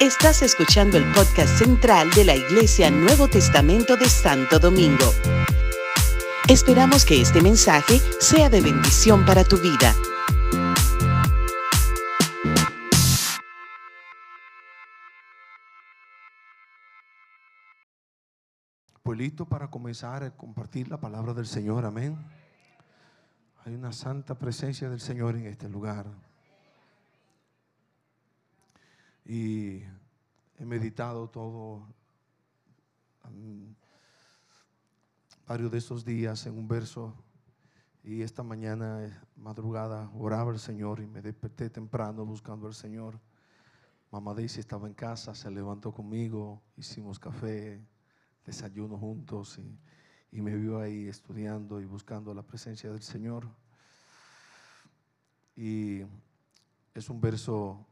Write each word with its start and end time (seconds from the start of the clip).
Estás 0.00 0.42
escuchando 0.42 0.98
el 0.98 1.04
podcast 1.12 1.58
central 1.58 2.10
de 2.10 2.24
la 2.24 2.34
Iglesia 2.34 2.90
Nuevo 2.90 3.28
Testamento 3.28 3.96
de 3.96 4.08
Santo 4.08 4.58
Domingo. 4.58 5.12
Esperamos 6.48 7.04
que 7.04 7.22
este 7.22 7.40
mensaje 7.40 8.00
sea 8.20 8.50
de 8.50 8.60
bendición 8.60 9.24
para 9.24 9.44
tu 9.44 9.56
vida. 9.56 9.94
Pues 19.02 19.18
listo 19.18 19.46
para 19.46 19.70
comenzar 19.70 20.22
a 20.22 20.30
compartir 20.32 20.88
la 20.88 20.98
palabra 20.98 21.32
del 21.32 21.46
Señor, 21.46 21.84
amén. 21.86 22.18
Hay 23.64 23.74
una 23.74 23.92
santa 23.92 24.38
presencia 24.38 24.90
del 24.90 25.00
Señor 25.00 25.36
en 25.36 25.46
este 25.46 25.68
lugar. 25.68 26.06
Y 29.24 29.82
he 30.58 30.64
meditado 30.64 31.28
todo, 31.28 31.86
um, 33.24 33.74
varios 35.46 35.70
de 35.70 35.78
esos 35.78 36.04
días 36.04 36.46
en 36.46 36.58
un 36.58 36.68
verso. 36.68 37.14
Y 38.02 38.22
esta 38.22 38.42
mañana, 38.42 39.04
eh, 39.04 39.12
madrugada, 39.36 40.10
oraba 40.14 40.50
al 40.52 40.58
Señor 40.58 41.00
y 41.00 41.06
me 41.06 41.22
desperté 41.22 41.70
temprano 41.70 42.26
buscando 42.26 42.66
al 42.66 42.74
Señor. 42.74 43.18
Mamá 44.10 44.34
Daisy 44.34 44.60
estaba 44.60 44.86
en 44.86 44.94
casa, 44.94 45.34
se 45.34 45.50
levantó 45.50 45.92
conmigo, 45.92 46.62
hicimos 46.76 47.18
café, 47.18 47.80
desayuno 48.44 48.98
juntos 48.98 49.58
y, 49.58 49.78
y 50.30 50.42
me 50.42 50.54
vio 50.54 50.78
ahí 50.78 51.08
estudiando 51.08 51.80
y 51.80 51.86
buscando 51.86 52.34
la 52.34 52.42
presencia 52.42 52.90
del 52.90 53.02
Señor. 53.02 53.48
Y 55.56 56.02
es 56.92 57.08
un 57.08 57.20
verso 57.20 57.86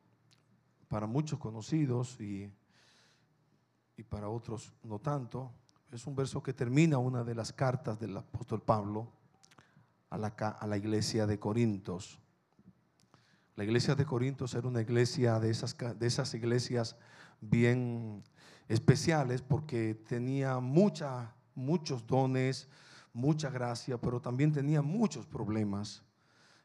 para 0.93 1.07
muchos 1.07 1.39
conocidos 1.39 2.21
y, 2.21 2.53
y 3.97 4.03
para 4.03 4.29
otros 4.29 4.75
no 4.83 4.99
tanto. 4.99 5.51
Es 5.91 6.07
un 6.07 6.15
verso 6.15 6.43
que 6.43 6.53
termina 6.53 6.99
una 6.99 7.25
de 7.25 7.35
las 7.35 7.51
cartas 7.51 7.99
del 7.99 8.15
apóstol 8.15 8.61
Pablo 8.61 9.11
a 10.11 10.19
la, 10.19 10.27
a 10.27 10.67
la 10.67 10.77
iglesia 10.77 11.27
de 11.27 11.39
Corintios. 11.39 12.19
La 13.57 13.65
iglesia 13.65 13.95
de 13.95 14.05
Corintios 14.05 14.53
era 14.53 14.69
una 14.69 14.83
iglesia 14.83 15.41
de 15.41 15.49
esas, 15.49 15.75
de 15.79 16.07
esas 16.07 16.35
iglesias 16.35 16.95
bien 17.41 18.23
especiales 18.69 19.41
porque 19.41 19.95
tenía 19.95 20.61
muchos 20.61 22.07
dones, 22.07 22.69
mucha 23.15 23.49
gracia, 23.49 23.99
pero 23.99 24.21
también 24.21 24.53
tenía 24.53 24.83
muchos 24.83 25.25
problemas. 25.27 26.03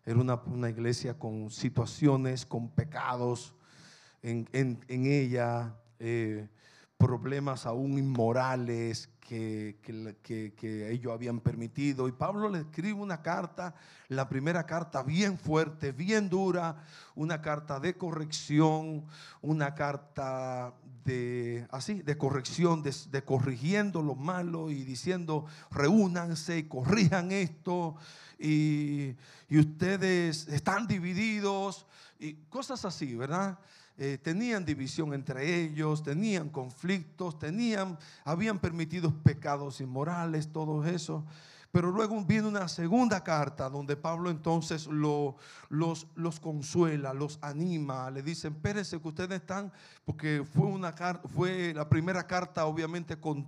Era 0.03 0.19
una, 0.19 0.35
una 0.47 0.69
iglesia 0.69 1.17
con 1.17 1.49
situaciones, 1.49 2.45
con 2.45 2.67
pecados 2.71 3.53
en, 4.21 4.79
ella, 4.89 5.75
eh, 5.99 6.47
problemas 6.97 7.65
aún 7.65 7.97
inmorales 7.97 9.09
que, 9.27 10.87
ellos 10.89 11.13
habían 11.13 11.39
permitido. 11.39 12.07
Y 12.07 12.11
Pablo 12.11 12.49
le 12.49 12.59
escribe 12.59 12.93
una 12.93 13.21
carta, 13.21 13.75
la 14.07 14.27
primera 14.29 14.65
carta 14.65 15.03
bien 15.03 15.37
fuerte, 15.37 15.91
bien 15.91 16.29
dura, 16.29 16.83
una 17.15 17.41
carta 17.41 17.79
de 17.79 17.95
corrección, 17.95 19.05
una 19.41 19.75
carta 19.75 20.73
de 21.03 21.67
así, 21.71 22.01
de 22.01 22.17
corrección, 22.17 22.83
de, 22.83 23.23
corrigiendo 23.23 24.01
lo 24.01 24.15
malo 24.15 24.71
y 24.71 24.83
diciendo, 24.83 25.45
reúnanse 25.71 26.59
y 26.59 26.63
corrijan 26.63 27.31
esto. 27.31 27.95
Y 28.39 29.15
ustedes 29.49 30.47
están 30.47 30.87
divididos 30.87 31.85
y 32.19 32.33
cosas 32.49 32.85
así, 32.85 33.15
¿verdad? 33.15 33.59
Eh, 33.99 34.19
tenían 34.21 34.63
división 34.63 35.13
entre 35.13 35.63
ellos, 35.63 36.03
tenían 36.03 36.49
conflictos, 36.49 37.39
tenían, 37.39 37.97
habían 38.23 38.59
permitido 38.59 39.11
pecados 39.23 39.81
inmorales, 39.81 40.51
todo 40.51 40.85
eso. 40.85 41.25
Pero 41.71 41.91
luego 41.91 42.23
viene 42.23 42.47
una 42.47 42.67
segunda 42.67 43.23
carta 43.23 43.69
donde 43.69 43.97
Pablo 43.97 44.29
entonces 44.29 44.87
lo- 44.87 45.35
los, 45.69 46.07
los 46.15 46.39
consuela, 46.39 47.13
los 47.13 47.39
anima, 47.41 48.09
le 48.11 48.21
dicen, 48.23 48.53
espérense 48.53 49.01
que 49.01 49.07
ustedes 49.07 49.41
están, 49.41 49.71
porque 50.05 50.43
fue 50.45 50.67
una 50.67 50.93
fue 51.35 51.73
la 51.73 51.89
primera 51.89 52.25
carta 52.25 52.65
obviamente 52.65 53.19
con, 53.19 53.47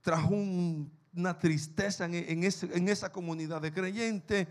trajo 0.00 0.28
un- 0.34 0.90
una 1.14 1.38
tristeza 1.38 2.06
en, 2.06 2.14
en 2.14 2.44
ese- 2.44 2.70
en 2.76 2.88
esa 2.88 3.10
comunidad 3.12 3.60
de 3.62 3.72
creyentes 3.72 4.48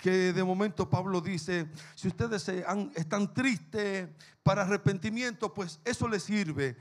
que 0.00 0.32
de 0.32 0.42
momento 0.42 0.88
Pablo 0.88 1.20
dice, 1.20 1.68
si 1.94 2.08
ustedes 2.08 2.48
están 2.48 3.34
tristes 3.34 4.08
para 4.42 4.62
arrepentimiento, 4.62 5.52
pues 5.52 5.78
eso 5.84 6.08
les 6.08 6.22
sirve, 6.22 6.76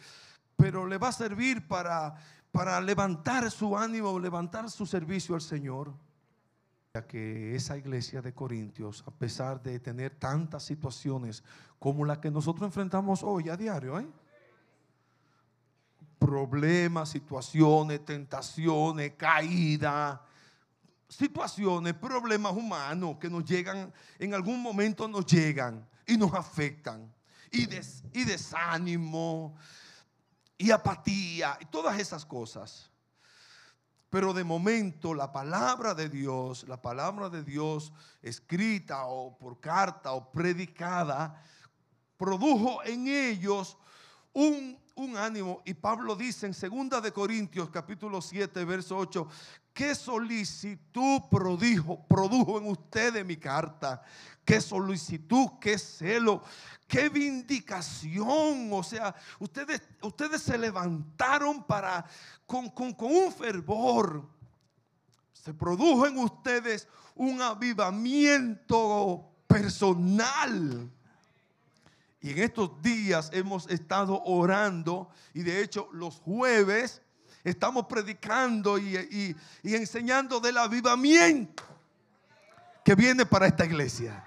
pero 0.55 0.87
le 0.87 0.97
va 0.97 1.09
a 1.09 1.13
servir 1.13 1.67
para, 1.67 2.15
para 2.51 2.79
levantar 2.81 3.51
su 3.51 3.77
ánimo, 3.77 4.17
levantar 4.19 4.69
su 4.69 4.85
servicio 4.85 5.35
al 5.35 5.41
Señor. 5.41 5.93
Ya 6.93 7.05
que 7.05 7.55
esa 7.55 7.77
iglesia 7.77 8.21
de 8.21 8.33
Corintios, 8.33 9.03
a 9.05 9.11
pesar 9.11 9.61
de 9.61 9.79
tener 9.79 10.15
tantas 10.15 10.63
situaciones 10.63 11.43
como 11.77 12.03
la 12.03 12.19
que 12.19 12.31
nosotros 12.31 12.65
enfrentamos 12.65 13.21
hoy 13.21 13.49
a 13.49 13.57
diario, 13.57 13.99
¿eh? 13.99 14.07
problemas, 16.17 17.09
situaciones, 17.09 18.03
tentaciones, 18.03 19.13
caída, 19.15 20.25
situaciones, 21.09 21.95
problemas 21.95 22.53
humanos 22.53 23.17
que 23.19 23.29
nos 23.29 23.43
llegan, 23.43 23.91
en 24.19 24.33
algún 24.33 24.61
momento 24.61 25.07
nos 25.07 25.25
llegan 25.25 25.85
y 26.07 26.15
nos 26.15 26.33
afectan. 26.33 27.13
Y, 27.51 27.65
des- 27.65 28.03
y 28.13 28.23
desánimo, 28.25 29.55
y 30.57 30.69
apatía, 30.69 31.57
y 31.59 31.65
todas 31.65 31.99
esas 31.99 32.23
cosas. 32.25 32.91
Pero 34.11 34.33
de 34.33 34.43
momento 34.43 35.13
la 35.13 35.31
palabra 35.31 35.93
de 35.95 36.09
Dios, 36.09 36.67
la 36.67 36.81
palabra 36.81 37.29
de 37.29 37.43
Dios 37.43 37.91
escrita 38.21 39.05
o 39.05 39.37
por 39.37 39.59
carta 39.59 40.13
o 40.13 40.31
predicada, 40.31 41.43
produjo 42.17 42.83
en 42.83 43.07
ellos 43.07 43.77
un, 44.33 44.77
un 44.95 45.17
ánimo. 45.17 45.61
Y 45.65 45.73
Pablo 45.73 46.15
dice 46.15 46.45
en 46.47 46.53
2 46.89 47.01
de 47.03 47.11
Corintios 47.11 47.69
capítulo 47.69 48.21
7, 48.21 48.63
verso 48.65 48.97
8, 48.97 49.27
qué 49.79 49.95
solicitud 49.95 51.21
produjo, 51.31 52.05
produjo 52.05 52.57
en 52.57 52.67
ustedes 52.67 53.25
mi 53.25 53.37
carta. 53.37 54.01
Qué 54.43 54.59
solicitud, 54.59 55.51
qué 55.61 55.77
celo, 55.77 56.43
qué 56.85 57.07
vindicación. 57.07 58.73
O 58.73 58.83
sea, 58.83 59.15
ustedes, 59.39 59.81
ustedes 60.01 60.41
se 60.41 60.57
levantaron 60.57 61.63
para 61.63 62.05
con, 62.45 62.67
con- 62.71 62.91
con 62.93 63.09
un 63.09 63.31
fervor. 63.31 64.27
Se 65.31 65.53
produjo 65.53 66.05
en 66.07 66.17
ustedes 66.17 66.85
un 67.15 67.41
avivamiento 67.41 69.31
personal. 69.47 70.91
Y 72.19 72.31
en 72.31 72.39
estos 72.39 72.81
días 72.81 73.29
hemos 73.31 73.65
estado 73.69 74.21
orando 74.25 75.09
y 75.33 75.43
de 75.43 75.63
hecho 75.63 75.87
los 75.93 76.19
jueves 76.19 77.01
estamos 77.43 77.85
predicando 77.87 78.77
y, 78.77 78.95
y- 78.97 79.35
y 79.63 79.75
enseñando 79.75 80.39
del 80.39 80.57
avivamiento 80.57 81.63
que 82.83 82.95
viene 82.95 83.25
para 83.25 83.47
esta 83.47 83.65
iglesia. 83.65 84.23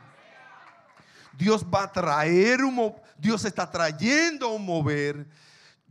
Dios 1.36 1.64
va 1.64 1.84
a 1.84 1.92
traer 1.92 2.62
un, 2.62 2.94
Dios 3.18 3.44
está 3.44 3.70
trayendo 3.70 4.50
un 4.50 4.64
mover. 4.64 5.26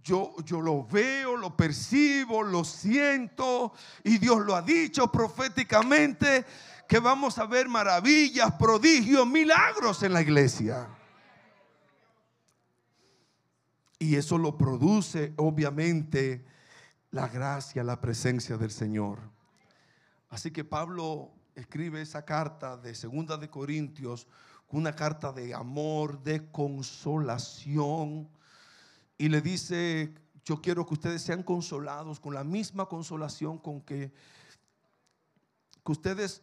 Yo, 0.04 0.34
yo 0.46 0.62
lo 0.62 0.84
veo, 0.86 1.38
lo 1.38 1.56
percibo, 1.56 2.42
lo 2.42 2.64
siento 2.64 3.72
y 4.04 4.18
Dios 4.18 4.40
lo 4.40 4.56
ha 4.56 4.62
dicho 4.64 5.12
proféticamente 5.12 6.44
que 6.88 6.98
vamos 7.00 7.38
a 7.38 7.46
ver 7.46 7.68
maravillas, 7.70 8.52
prodigios, 8.54 9.28
milagros 9.28 10.02
en 10.02 10.14
la 10.14 10.22
iglesia. 10.22 10.88
Y 14.00 14.16
eso 14.16 14.38
lo 14.38 14.58
produce 14.58 15.34
obviamente 15.38 16.44
la 17.12 17.28
gracia, 17.28 17.84
la 17.84 18.00
presencia 18.00 18.58
del 18.58 18.72
Señor. 18.72 19.20
Así 20.30 20.52
que 20.52 20.64
Pablo 20.64 21.32
escribe 21.56 22.02
esa 22.02 22.24
carta 22.24 22.78
de 22.78 22.96
Segunda 22.96 23.38
de 23.38 23.50
Corintios, 23.50 24.28
una 24.70 24.96
carta 24.96 25.34
de 25.34 25.54
amor, 25.54 26.24
de 26.24 26.50
consolación, 26.52 28.30
y 29.18 29.28
le 29.28 29.42
dice, 29.42 30.14
yo 30.46 30.62
quiero 30.62 30.86
que 30.86 30.94
ustedes 30.94 31.22
sean 31.22 31.44
consolados 31.44 32.20
con 32.20 32.34
la 32.34 32.44
misma 32.46 32.86
consolación 32.88 33.58
con 33.58 33.82
que, 33.82 34.12
que 35.86 35.92
ustedes 35.92 36.42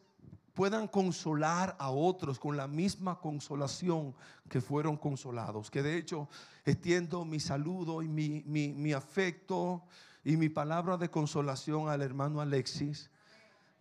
puedan 0.52 0.86
consolar 0.88 1.76
a 1.78 1.90
otros 1.90 2.38
con 2.38 2.56
la 2.56 2.68
misma 2.68 3.18
consolación 3.20 4.14
que 4.48 4.60
fueron 4.60 4.96
consolados. 4.96 5.70
Que 5.70 5.82
de 5.82 5.96
hecho 5.96 6.28
extiendo 6.64 7.24
mi 7.24 7.40
saludo 7.40 8.02
y 8.02 8.08
mi, 8.08 8.42
mi- 8.44 8.72
mi 8.74 8.92
afecto 8.92 9.82
y 10.28 10.36
mi 10.36 10.50
palabra 10.50 10.98
de 10.98 11.08
consolación 11.08 11.88
al 11.88 12.02
hermano 12.02 12.42
Alexis, 12.42 13.08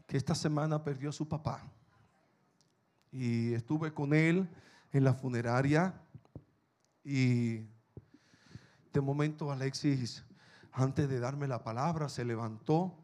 que 0.08 0.16
esta 0.16 0.34
semana 0.34 0.82
perdió 0.82 1.10
a 1.10 1.12
su 1.12 1.28
papá. 1.28 1.62
Y 3.12 3.54
estuve 3.54 3.94
con 3.94 4.14
él 4.14 4.48
en 4.94 5.04
la 5.04 5.14
funeraria 5.14 5.94
y 7.04 7.66
este 8.86 9.02
momento 9.02 9.52
Alexis, 9.52 10.24
antes 10.72 11.10
de 11.10 11.20
darme 11.20 11.50
la 11.50 11.66
palabra, 11.66 12.08
se 12.08 12.24
levantó 12.24 12.96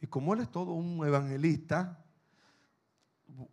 y 0.00 0.08
como 0.08 0.34
él 0.34 0.40
es 0.40 0.50
todo 0.50 0.72
un 0.72 1.06
evangelista, 1.06 2.04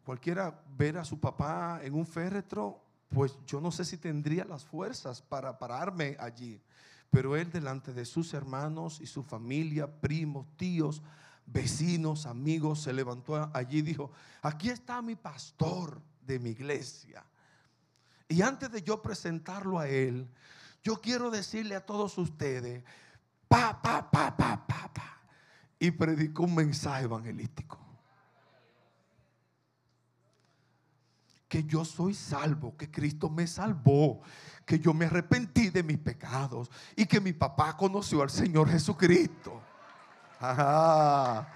cualquiera 0.04 0.64
ver 0.76 0.98
a 0.98 1.06
su 1.06 1.20
papá 1.20 1.80
en 1.84 1.94
un 1.94 2.08
féretro, 2.08 2.82
pues 3.10 3.38
yo 3.46 3.62
no 3.62 3.70
sé 3.72 3.86
si 3.86 3.98
tendría 3.98 4.46
las 4.46 4.66
fuerzas 4.66 5.22
para 5.22 5.60
pararme 5.60 6.18
allí. 6.20 6.60
Pero 7.10 7.36
él 7.36 7.52
delante 7.52 7.94
de 7.94 8.06
sus 8.06 8.34
hermanos 8.34 9.00
y 9.02 9.08
su 9.08 9.24
familia, 9.24 9.88
primos, 9.88 10.46
tíos, 10.58 11.02
vecinos, 11.46 12.26
amigos, 12.26 12.82
se 12.82 12.94
levantó 12.94 13.50
allí 13.54 13.80
y 13.80 13.82
dijo, 13.82 14.12
aquí 14.42 14.70
está 14.70 15.02
mi 15.02 15.16
pastor 15.16 16.02
de 16.22 16.40
mi 16.40 16.50
iglesia. 16.50 17.26
Y 18.28 18.42
antes 18.42 18.72
de 18.72 18.84
yo 18.84 19.02
presentarlo 19.02 19.80
a 19.80 19.88
él, 19.88 20.28
yo 20.84 21.00
quiero 21.00 21.32
decirle 21.32 21.76
a 21.76 21.86
todos 21.86 22.18
ustedes, 22.18 22.84
pa, 23.48 23.82
pa, 23.82 24.12
pa, 24.12 24.36
pa, 24.36 24.68
pa, 24.68 24.94
pa. 24.94 25.22
Y 25.80 25.92
predicó 25.92 26.44
un 26.44 26.56
mensaje 26.56 27.06
evangelístico. 27.06 27.87
Que 31.48 31.64
yo 31.64 31.86
soy 31.86 32.14
salvo, 32.14 32.76
que 32.76 32.92
Cristo 32.92 33.30
me 33.30 33.48
salvó, 33.48 34.22
que 34.66 34.80
yo 34.80 34.94
me 34.94 35.06
arrepentí 35.06 35.70
de 35.70 35.84
mis 35.84 35.98
pecados 35.98 36.70
y 36.96 37.06
que 37.06 37.22
mi 37.22 37.34
papá 37.34 37.78
conoció 37.78 38.22
al 38.22 38.30
Señor 38.30 38.70
Jesucristo. 38.70 39.62
Ajá. 40.40 41.48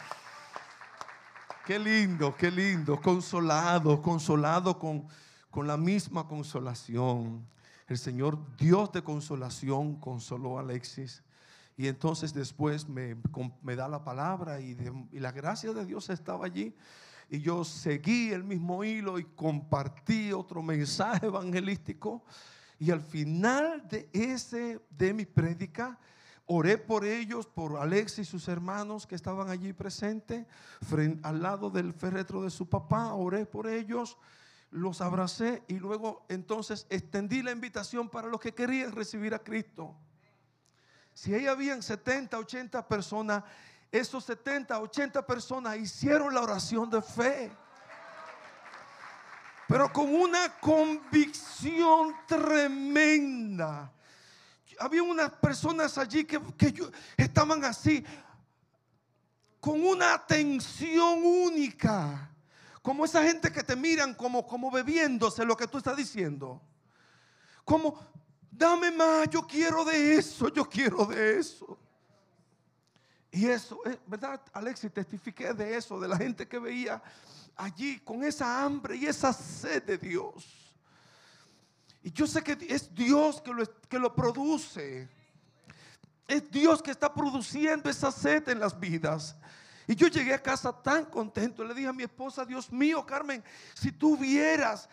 Qué 1.65 1.77
lindo, 1.77 2.35
qué 2.35 2.49
lindo, 2.49 2.99
consolado, 2.99 4.01
consolado 4.01 4.79
con, 4.79 5.07
con 5.49 5.67
la 5.67 5.77
misma 5.77 6.27
consolación. 6.27 7.45
El 7.87 7.97
Señor, 7.97 8.39
Dios 8.57 8.91
de 8.91 9.03
consolación, 9.03 9.95
consoló 9.97 10.57
a 10.57 10.61
Alexis. 10.61 11.21
Y 11.77 11.87
entonces 11.87 12.33
después 12.33 12.87
me, 12.87 13.15
me 13.61 13.75
da 13.75 13.87
la 13.87 14.03
palabra 14.03 14.59
y, 14.59 14.77
y, 15.11 15.19
la 15.19 15.31
gracia 15.31 15.73
de 15.73 15.85
Dios 15.85 16.09
estaba 16.09 16.45
allí. 16.45 16.75
Y 17.31 17.39
yo 17.39 17.63
seguí 17.63 18.31
el 18.31 18.43
mismo 18.43 18.83
hilo 18.83 19.17
y 19.17 19.23
compartí 19.23 20.33
otro 20.33 20.61
mensaje 20.61 21.27
evangelístico. 21.27 22.25
Y 22.77 22.91
al 22.91 23.01
final 23.01 23.87
de 23.87 24.09
ese, 24.11 24.81
de 24.89 25.13
mi 25.13 25.25
prédica, 25.25 25.97
Oré 26.53 26.77
por 26.77 27.05
ellos, 27.05 27.47
por 27.47 27.77
Alex 27.77 28.19
y 28.19 28.25
sus 28.25 28.49
hermanos 28.49 29.07
que 29.07 29.15
estaban 29.15 29.49
allí 29.49 29.71
presentes, 29.71 30.45
al 31.23 31.41
lado 31.41 31.69
del 31.69 31.93
féretro 31.93 32.41
de 32.43 32.49
su 32.49 32.67
papá. 32.67 33.13
Oré 33.13 33.45
por 33.45 33.67
ellos, 33.67 34.17
los 34.69 34.99
abracé 34.99 35.63
y 35.69 35.75
luego 35.75 36.25
entonces 36.27 36.87
extendí 36.89 37.41
la 37.41 37.51
invitación 37.51 38.09
para 38.09 38.27
los 38.27 38.41
que 38.41 38.53
querían 38.53 38.91
recibir 38.91 39.33
a 39.33 39.39
Cristo. 39.39 39.95
Si 41.13 41.33
ahí 41.33 41.47
habían 41.47 41.81
70, 41.81 42.37
80 42.37 42.85
personas, 42.85 43.45
esos 43.91 44.23
70, 44.23 44.79
80 44.79 45.25
personas 45.25 45.77
hicieron 45.77 46.33
la 46.33 46.41
oración 46.41 46.89
de 46.89 47.01
fe. 47.01 47.51
Pero 49.67 49.91
con 49.91 50.13
una 50.13 50.59
convicción 50.59 52.15
tremenda 52.27 53.91
había 54.81 55.03
unas 55.03 55.31
personas 55.33 55.97
allí 55.97 56.25
que, 56.25 56.41
estaban 57.17 57.63
así, 57.63 58.03
con 59.59 59.83
una 59.85 60.13
atención 60.13 61.23
única. 61.23 62.29
Como 62.81 63.05
esa 63.05 63.23
gente 63.23 63.51
que 63.51 63.61
te 63.61 63.75
miran 63.75 64.15
como, 64.15 64.45
como 64.45 64.71
bebiéndose 64.71 65.45
lo 65.45 65.55
que 65.55 65.67
tú 65.67 65.77
estás 65.77 65.95
diciendo. 65.95 66.59
Como, 67.63 67.99
dame 68.49 68.89
más, 68.89 69.29
yo 69.29 69.45
quiero 69.45 69.85
de 69.85 70.15
eso, 70.15 70.49
yo 70.49 70.67
quiero 70.67 71.05
de 71.05 71.39
eso. 71.39 71.77
Y 73.31 73.47
eso, 73.47 73.79
eh, 73.85 73.97
¿verdad, 74.05 74.41
Alexis? 74.51 74.91
Testifiqué 74.91 75.53
de 75.53 75.77
eso, 75.77 75.99
de 75.99 76.07
la 76.07 76.17
gente 76.17 76.47
que 76.47 76.59
veía 76.59 77.01
allí 77.55 77.99
con 77.99 78.23
esa 78.23 78.63
hambre 78.63 78.97
y 78.97 79.05
esa 79.05 79.31
sed 79.31 79.83
de 79.83 79.97
Dios. 79.97 80.45
Y 82.03 82.11
yo 82.11 82.27
sé 82.27 82.43
que 82.43 82.57
es 82.67 82.93
Dios 82.93 83.41
que 83.41 83.53
lo, 83.53 83.63
que 83.87 83.99
lo 83.99 84.13
produce. 84.13 85.07
Es 86.27 86.49
Dios 86.51 86.81
que 86.81 86.91
está 86.91 87.13
produciendo 87.13 87.89
esa 87.89 88.11
sed 88.11 88.49
en 88.49 88.59
las 88.59 88.77
vidas. 88.77 89.35
Y 89.87 89.95
yo 89.95 90.07
llegué 90.07 90.33
a 90.33 90.41
casa 90.41 90.71
tan 90.71 91.05
contento. 91.05 91.63
Le 91.63 91.73
dije 91.73 91.87
a 91.87 91.93
mi 91.93 92.03
esposa, 92.03 92.45
Dios 92.45 92.71
mío, 92.71 93.05
Carmen, 93.05 93.43
si 93.73 93.91
tú 93.91 94.17
vieras, 94.17 94.89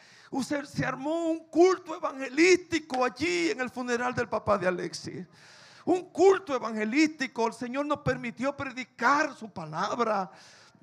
se 0.67 0.85
armó 0.85 1.31
un 1.31 1.49
culto 1.49 1.95
evangelístico 1.95 3.05
allí 3.05 3.51
en 3.51 3.61
el 3.61 3.71
funeral 3.71 4.15
del 4.15 4.29
papá 4.29 4.59
de 4.59 4.69
Alexis. 4.69 5.27
Un 5.89 6.11
culto 6.11 6.55
evangelístico. 6.55 7.47
El 7.47 7.55
Señor 7.55 7.87
nos 7.87 8.01
permitió 8.01 8.55
predicar 8.55 9.35
su 9.35 9.49
palabra 9.49 10.31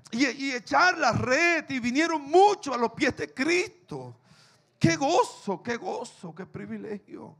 y, 0.09 0.25
y 0.25 0.51
echar 0.51 0.97
la 0.97 1.11
red. 1.11 1.69
Y 1.69 1.79
vinieron 1.79 2.23
muchos 2.23 2.73
a 2.73 2.77
los 2.77 2.91
pies 2.93 3.15
de 3.15 3.31
Cristo. 3.31 4.17
Qué 4.79 4.95
gozo, 4.95 5.61
qué 5.61 5.77
gozo, 5.77 6.33
qué 6.33 6.47
privilegio. 6.47 7.37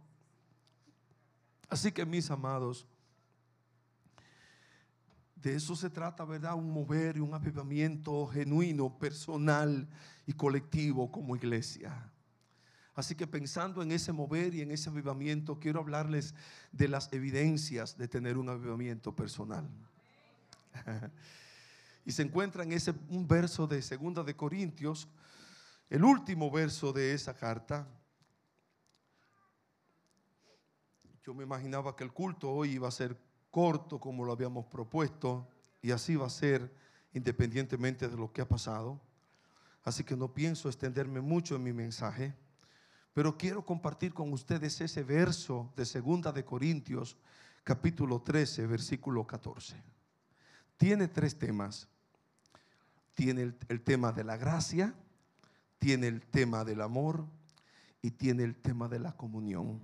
Así 1.68 1.92
que 1.92 2.06
mis 2.06 2.30
amados, 2.30 2.86
de 5.34 5.56
eso 5.56 5.76
se 5.76 5.90
trata, 5.90 6.24
¿verdad? 6.24 6.54
Un 6.54 6.72
mover 6.72 7.18
y 7.18 7.22
un 7.22 7.34
avivamiento 7.34 8.28
genuino, 8.28 8.96
personal 8.96 9.88
y 10.28 10.34
colectivo 10.34 11.12
como 11.12 11.36
iglesia. 11.36 12.12
Así 12.96 13.14
que 13.14 13.28
pensando 13.28 13.82
en 13.82 13.92
ese 13.92 14.14
mover 14.14 14.56
y 14.56 14.62
en 14.62 14.72
ese 14.72 14.90
avivamiento, 14.90 15.60
quiero 15.60 15.82
hablarles 15.82 16.34
de 16.72 16.88
las 16.88 17.12
evidencias 17.12 17.98
de 17.98 18.08
tener 18.08 18.38
un 18.38 18.48
avivamiento 18.48 19.14
personal. 19.14 19.70
y 22.06 22.12
se 22.12 22.22
encuentra 22.22 22.64
en 22.64 22.72
ese 22.72 22.94
un 23.10 23.28
verso 23.28 23.68
de 23.68 23.82
Segunda 23.82 24.24
de 24.24 24.36
Corintios 24.36 25.10
el 25.90 26.04
último 26.06 26.50
verso 26.50 26.94
de 26.94 27.14
esa 27.14 27.36
carta. 27.36 27.86
Yo 31.24 31.34
me 31.34 31.44
imaginaba 31.44 31.96
que 31.96 32.04
el 32.06 32.14
culto 32.14 32.50
hoy 32.50 32.72
iba 32.72 32.88
a 32.88 32.92
ser 32.92 33.20
corto 33.52 34.00
como 34.00 34.24
lo 34.24 34.32
habíamos 34.32 34.66
propuesto 34.68 35.48
y 35.82 35.92
así 35.92 36.16
va 36.16 36.28
a 36.28 36.30
ser 36.30 36.74
independientemente 37.14 38.08
de 38.08 38.16
lo 38.16 38.32
que 38.32 38.42
ha 38.42 38.48
pasado. 38.48 39.02
Así 39.84 40.04
que 40.04 40.16
no 40.16 40.34
pienso 40.34 40.70
extenderme 40.70 41.22
mucho 41.22 41.56
en 41.56 41.64
mi 41.64 41.74
mensaje, 41.74 42.34
pero 43.16 43.38
quiero 43.38 43.66
compartir 43.66 44.14
con 44.14 44.34
ustedes 44.34 44.82
ese 44.82 45.02
verso 45.02 45.72
de 45.78 45.86
Segunda 45.86 46.34
de 46.34 46.44
Corintios, 46.44 47.16
capítulo 47.64 48.22
13, 48.22 48.68
versículo 48.68 49.26
14. 49.26 49.82
Tiene 50.76 51.08
tres 51.08 51.40
temas. 51.40 51.88
Tiene 53.14 53.44
el, 53.44 53.58
el 53.70 53.82
tema 53.84 54.12
de 54.12 54.26
la 54.26 54.36
gracia, 54.36 54.94
tiene 55.80 56.08
el 56.08 56.26
tema 56.26 56.66
del 56.66 56.82
amor 56.82 57.26
y 58.02 58.12
tiene 58.12 58.44
el 58.44 58.58
tema 58.58 58.90
de 58.90 59.00
la 59.00 59.14
comunión. 59.14 59.80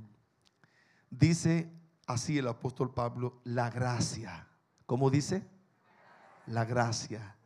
Dice 1.10 1.72
así 2.08 2.38
el 2.38 2.50
apóstol 2.50 2.94
Pablo, 2.94 3.40
la 3.46 3.70
gracia. 3.70 4.46
¿Cómo 4.86 5.10
dice? 5.10 5.48
La 6.48 6.66
gracia 6.66 7.38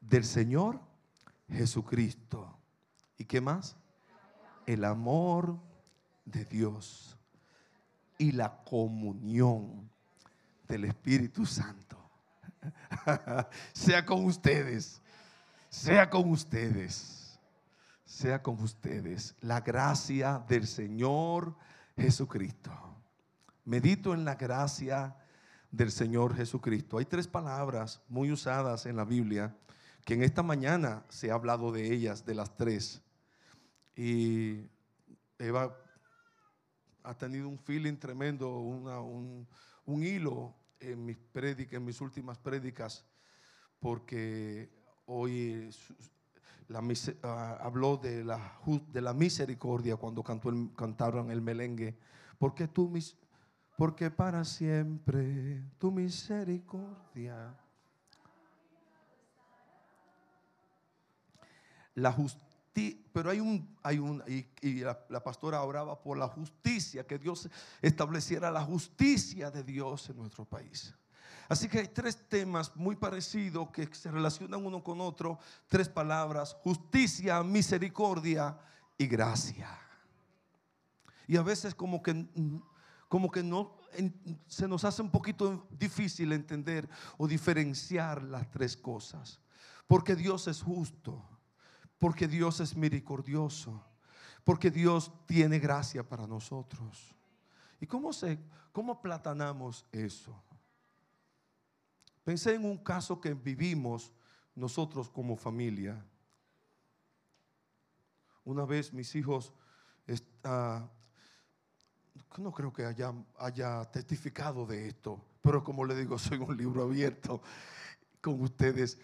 del 0.00 0.24
Señor 0.24 0.80
Jesucristo. 1.48 2.58
¿Y 3.16 3.26
qué 3.26 3.40
más? 3.40 3.76
El 4.70 4.84
amor 4.84 5.58
de 6.24 6.44
Dios 6.44 7.16
y 8.18 8.32
la 8.32 8.62
comunión 8.62 9.90
del 10.68 10.84
Espíritu 10.84 11.44
Santo. 11.44 11.98
sea 13.72 14.04
con 14.04 14.24
ustedes, 14.24 15.00
sea 15.70 16.08
con 16.08 16.28
ustedes 16.30 17.20
sea 18.10 18.42
con 18.42 18.60
ustedes 18.60 19.36
la 19.40 19.60
gracia 19.60 20.44
del 20.48 20.66
Señor 20.66 21.54
Jesucristo. 21.96 22.72
Medito 23.64 24.12
en 24.12 24.24
la 24.24 24.34
gracia 24.34 25.16
del 25.70 25.92
Señor 25.92 26.34
Jesucristo. 26.34 26.98
Hay 26.98 27.04
tres 27.04 27.28
palabras 27.28 28.02
muy 28.08 28.32
usadas 28.32 28.86
en 28.86 28.96
la 28.96 29.04
Biblia 29.04 29.56
que 30.04 30.14
en 30.14 30.24
esta 30.24 30.42
mañana 30.42 31.04
se 31.08 31.30
ha 31.30 31.34
hablado 31.34 31.70
de 31.70 31.92
ellas, 31.92 32.24
de 32.26 32.34
las 32.34 32.56
tres. 32.56 33.00
Y 33.96 34.66
Eva 35.38 35.76
ha 37.02 37.14
tenido 37.16 37.48
un 37.48 37.58
feeling 37.58 37.96
tremendo, 37.96 38.58
un, 38.58 39.46
hilo 39.86 40.54
en 40.78 41.04
mis 41.04 41.16
prédicas, 41.16 41.74
en 41.74 41.84
mis 41.84 42.00
últimas 42.00 42.38
prédicas, 42.38 43.04
porque 43.80 44.70
hoy 45.06 45.70
Ah, 47.22 47.58
habló 47.60 47.96
de 47.96 48.22
la, 48.22 48.60
de 48.92 49.00
la 49.00 49.12
misericordia 49.12 49.96
cuando 49.96 50.22
cantó 50.22 50.52
cantaron 50.76 51.30
el 51.30 51.40
melengue. 51.40 51.98
Porque 52.38 52.68
tú, 52.68 52.88
mis, 52.88 53.16
porque 53.76 54.10
para 54.10 54.44
siempre 54.44 55.64
tu 55.78 55.90
misericordia. 55.90 57.56
La, 61.96 62.14
pero 63.12 63.30
hay 63.30 63.40
un, 63.40 63.76
hay 63.82 63.98
un 63.98 64.22
y, 64.26 64.80
la, 64.80 64.98
la, 65.08 65.22
pastora 65.22 65.62
oraba 65.62 66.00
por 66.00 66.16
la 66.16 66.28
justicia, 66.28 67.06
que 67.06 67.18
Dios 67.18 67.48
estableciera 67.82 68.50
la 68.50 68.62
justicia 68.62 69.50
de 69.50 69.62
Dios 69.64 70.08
en 70.10 70.16
nuestro 70.18 70.44
país. 70.44 70.94
Así 71.50 71.68
que 71.68 71.80
hay 71.80 71.88
tres 71.88 72.28
temas 72.28 72.74
muy 72.76 72.94
parecidos 72.94 73.70
que 73.70 73.92
se 73.92 74.08
relacionan 74.08 74.64
uno 74.64 74.84
con 74.84 75.00
otro, 75.00 75.40
tres 75.66 75.88
palabras, 75.88 76.56
justicia, 76.62 77.42
misericordia 77.42 78.56
y 78.96 79.08
gracia. 79.08 79.68
Y 81.26 81.36
a 81.36 81.42
veces 81.42 81.74
como 81.74 82.00
que, 82.02 82.24
como 83.08 83.32
que 83.32 83.42
no, 83.42 83.76
se 84.46 84.68
nos 84.68 84.84
hace 84.84 85.02
un 85.02 85.10
poquito 85.10 85.66
difícil 85.70 86.32
entender 86.32 86.88
o 87.18 87.26
diferenciar 87.26 88.22
las 88.22 88.48
tres 88.50 88.76
cosas. 88.76 89.40
Porque 89.88 90.14
Dios 90.14 90.46
es 90.46 90.62
justo, 90.62 91.29
porque 92.00 92.26
Dios 92.26 92.58
es 92.58 92.74
misericordioso, 92.74 93.84
porque 94.42 94.70
Dios 94.70 95.12
tiene 95.26 95.60
gracia 95.60 96.02
para 96.02 96.26
nosotros. 96.26 97.14
¿Y 97.78 97.86
cómo, 97.86 98.12
se, 98.12 98.40
cómo 98.72 99.00
platanamos 99.00 99.86
eso? 99.92 100.42
Pensé 102.24 102.54
en 102.54 102.64
un 102.64 102.78
caso 102.78 103.20
que 103.20 103.34
vivimos 103.34 104.12
nosotros 104.54 105.10
como 105.10 105.36
familia. 105.36 106.02
Una 108.44 108.64
vez 108.64 108.92
mis 108.92 109.14
hijos, 109.14 109.52
no 112.38 112.52
creo 112.52 112.72
que 112.72 112.86
haya, 112.86 113.12
haya 113.38 113.84
testificado 113.90 114.64
de 114.64 114.88
esto, 114.88 115.22
pero 115.42 115.62
como 115.62 115.84
le 115.84 115.94
digo, 115.94 116.18
soy 116.18 116.38
un 116.38 116.56
libro 116.56 116.82
abierto 116.82 117.42
con 118.22 118.40
ustedes. 118.40 118.98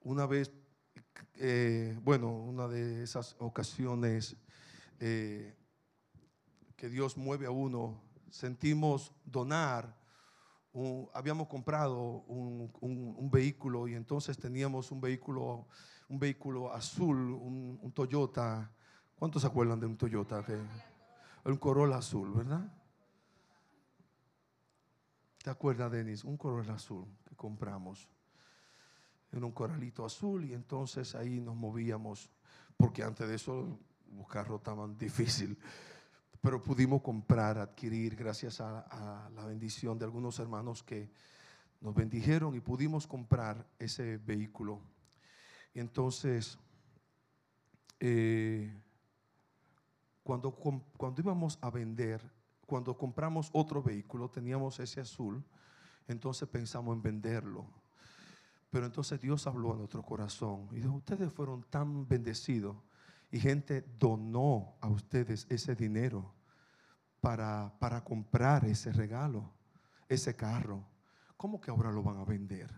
Una 0.00 0.24
vez, 0.24 0.52
eh, 1.36 1.98
bueno, 2.02 2.30
una 2.30 2.68
de 2.68 3.02
esas 3.02 3.36
ocasiones 3.38 4.36
eh, 5.00 5.54
que 6.76 6.88
Dios 6.88 7.16
mueve 7.16 7.46
a 7.46 7.50
uno, 7.50 8.02
sentimos 8.30 9.12
donar 9.24 9.96
habíamos 11.14 11.48
comprado 11.48 12.24
un, 12.26 13.30
vehículo 13.30 13.88
y 13.88 13.94
entonces 13.94 14.38
teníamos 14.38 14.90
un 14.90 15.00
vehículo, 15.00 15.66
un 16.08 16.18
vehículo 16.18 16.72
azul, 16.72 17.32
un, 17.32 17.92
Toyota. 17.92 18.70
¿Cuántos 19.14 19.42
se 19.42 19.48
acuerdan 19.48 19.80
de 19.80 19.86
un 19.86 19.96
Toyota? 19.96 20.44
Un 21.44 21.56
Corolla 21.56 21.96
azul, 21.96 22.32
¿verdad? 22.32 22.72
¿Te 25.42 25.50
acuerdas, 25.50 25.90
Denis? 25.90 26.24
Un 26.24 26.36
Corolla 26.36 26.74
azul 26.74 27.06
que 27.24 27.34
compramos. 27.34 28.08
En 29.36 29.44
un 29.44 29.52
coralito 29.52 30.04
azul 30.04 30.44
y 30.44 30.54
entonces 30.54 31.14
ahí 31.14 31.40
nos 31.40 31.54
movíamos, 31.54 32.30
porque 32.76 33.02
antes 33.02 33.28
de 33.28 33.34
eso 33.36 33.78
los 34.16 34.26
carros 34.26 34.58
estaban 34.58 34.96
difíciles 34.98 35.56
pero 36.46 36.62
pudimos 36.62 37.02
comprar, 37.02 37.58
adquirir, 37.58 38.14
gracias 38.14 38.60
a, 38.60 39.28
la 39.34 39.46
bendición 39.46 39.98
de 39.98 40.04
algunos 40.04 40.38
hermanos 40.38 40.80
que 40.80 41.10
nos 41.80 41.92
bendijeron 41.92 42.54
y 42.54 42.60
pudimos 42.60 43.04
comprar 43.04 43.66
ese 43.80 44.18
vehículo. 44.18 44.80
Y 45.74 45.80
entonces, 45.80 46.56
eh, 47.98 48.72
cuando, 50.22 50.52
cuando 50.52 51.20
íbamos 51.20 51.58
a 51.60 51.68
vender, 51.68 52.22
cuando 52.64 52.96
compramos 52.96 53.50
otro 53.52 53.82
vehículo, 53.82 54.30
teníamos 54.30 54.78
ese 54.78 55.00
azul, 55.00 55.44
entonces 56.06 56.48
pensamos 56.48 56.94
en 56.94 57.02
venderlo. 57.02 57.66
Pero 58.76 58.84
entonces 58.84 59.18
Dios 59.18 59.46
habló 59.46 59.72
a 59.72 59.76
nuestro 59.76 60.02
corazón 60.02 60.68
y 60.70 60.80
dijo, 60.80 60.92
ustedes 60.92 61.32
fueron 61.32 61.62
tan 61.70 62.06
bendecidos 62.06 62.76
y 63.30 63.40
gente 63.40 63.80
donó 63.98 64.76
a 64.82 64.88
ustedes 64.88 65.46
ese 65.48 65.74
dinero 65.74 66.34
para, 67.22 67.72
para 67.78 68.04
comprar 68.04 68.66
ese 68.66 68.92
regalo, 68.92 69.50
ese 70.10 70.36
carro. 70.36 70.84
¿Cómo 71.38 71.58
que 71.58 71.70
ahora 71.70 71.90
lo 71.90 72.02
van 72.02 72.18
a 72.18 72.24
vender? 72.26 72.70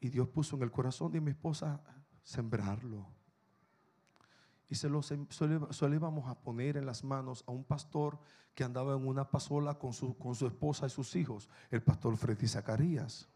Y 0.00 0.10
Dios 0.10 0.28
puso 0.28 0.56
en 0.56 0.64
el 0.64 0.70
corazón 0.70 1.10
de 1.12 1.22
mi 1.22 1.30
esposa 1.30 1.80
sembrarlo. 2.22 3.08
Y 4.68 4.74
se 4.74 4.90
lo 4.90 5.00
íbamos 5.94 6.28
a 6.28 6.38
poner 6.38 6.76
en 6.76 6.84
las 6.84 7.04
manos 7.04 7.42
a 7.46 7.52
un 7.52 7.64
pastor 7.64 8.20
que 8.54 8.64
andaba 8.64 8.94
en 8.94 9.08
una 9.08 9.30
pasola 9.30 9.78
con 9.78 9.94
su, 9.94 10.18
con 10.18 10.34
su 10.34 10.46
esposa 10.46 10.88
y 10.88 10.90
sus 10.90 11.16
hijos, 11.16 11.48
el 11.70 11.82
pastor 11.82 12.18
Freddy 12.18 12.46
Zacarías. 12.46 13.30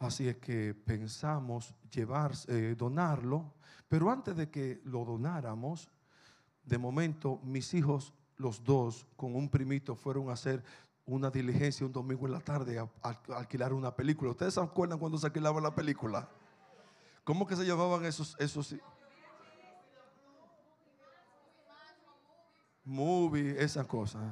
Así 0.00 0.26
es 0.26 0.38
que 0.38 0.72
pensamos 0.74 1.74
llevar, 1.92 2.32
eh, 2.48 2.74
donarlo, 2.76 3.52
pero 3.86 4.10
antes 4.10 4.34
de 4.34 4.50
que 4.50 4.80
lo 4.84 5.04
donáramos, 5.04 5.90
de 6.64 6.78
momento 6.78 7.38
mis 7.44 7.74
hijos, 7.74 8.14
los 8.38 8.64
dos, 8.64 9.06
con 9.14 9.36
un 9.36 9.50
primito, 9.50 9.94
fueron 9.94 10.30
a 10.30 10.32
hacer 10.32 10.64
una 11.04 11.28
diligencia 11.28 11.84
un 11.84 11.92
domingo 11.92 12.24
en 12.24 12.32
la 12.32 12.40
tarde 12.40 12.78
a, 12.78 12.88
alquilar 13.34 13.74
una 13.74 13.94
película. 13.94 14.30
¿Ustedes 14.30 14.54
se 14.54 14.60
acuerdan 14.60 14.98
cuando 14.98 15.18
se 15.18 15.26
alquilaba 15.26 15.60
la 15.60 15.74
película? 15.74 16.26
¿Cómo 17.22 17.46
que 17.46 17.54
se 17.54 17.66
llamaban 17.66 18.02
esos? 18.06 18.34
esos 18.38 18.74
movie, 22.84 23.62
esas 23.62 23.86
cosas. 23.86 24.22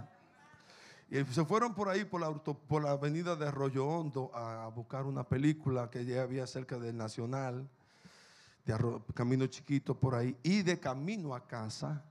Y 1.10 1.24
se 1.24 1.44
fueron 1.44 1.74
por 1.74 1.88
ahí, 1.88 2.04
por 2.04 2.20
la, 2.20 2.32
por 2.34 2.82
la 2.82 2.90
avenida 2.90 3.34
de 3.34 3.48
Arroyo 3.48 3.86
Hondo, 3.86 4.30
a 4.34 4.68
buscar 4.68 5.06
una 5.06 5.24
película 5.24 5.88
que 5.90 6.04
ya 6.04 6.22
había 6.22 6.46
cerca 6.46 6.78
del 6.78 6.96
Nacional, 6.96 7.66
de 8.66 8.76
Camino 9.14 9.46
Chiquito 9.46 9.98
por 9.98 10.14
ahí. 10.14 10.36
Y 10.42 10.60
de 10.62 10.78
camino 10.78 11.34
a 11.34 11.46
casa, 11.46 12.04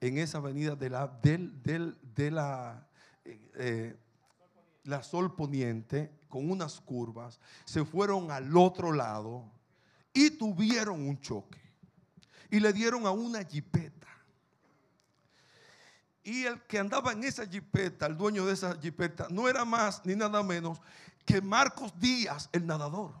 en 0.00 0.18
esa 0.18 0.38
avenida 0.38 0.76
de 0.76 0.90
la, 0.90 1.06
del, 1.22 1.62
de 1.62 2.30
la, 2.30 2.86
eh, 3.24 3.50
eh, 3.54 3.96
la 4.84 5.02
Sol 5.02 5.34
Poniente, 5.34 6.12
con 6.28 6.50
unas 6.50 6.78
curvas, 6.80 7.40
se 7.64 7.86
fueron 7.86 8.30
al 8.30 8.54
otro 8.54 8.92
lado 8.92 9.50
y 10.12 10.30
tuvieron 10.30 11.08
un 11.08 11.18
choque. 11.20 11.60
Y 12.50 12.60
le 12.60 12.72
dieron 12.74 13.06
a 13.06 13.10
una 13.10 13.42
jipeta. 13.44 14.06
Y 16.26 16.44
el 16.44 16.60
que 16.62 16.80
andaba 16.80 17.12
en 17.12 17.22
esa 17.22 17.46
jipeta, 17.46 18.06
el 18.06 18.16
dueño 18.16 18.44
de 18.44 18.52
esa 18.52 18.76
jipeta, 18.80 19.28
no 19.30 19.48
era 19.48 19.64
más 19.64 20.04
ni 20.04 20.16
nada 20.16 20.42
menos 20.42 20.80
que 21.24 21.40
Marcos 21.40 21.92
Díaz, 22.00 22.48
el 22.50 22.66
nadador. 22.66 23.12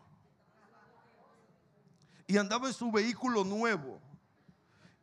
Y 2.26 2.36
andaba 2.36 2.66
en 2.66 2.74
su 2.74 2.90
vehículo 2.90 3.44
nuevo 3.44 4.00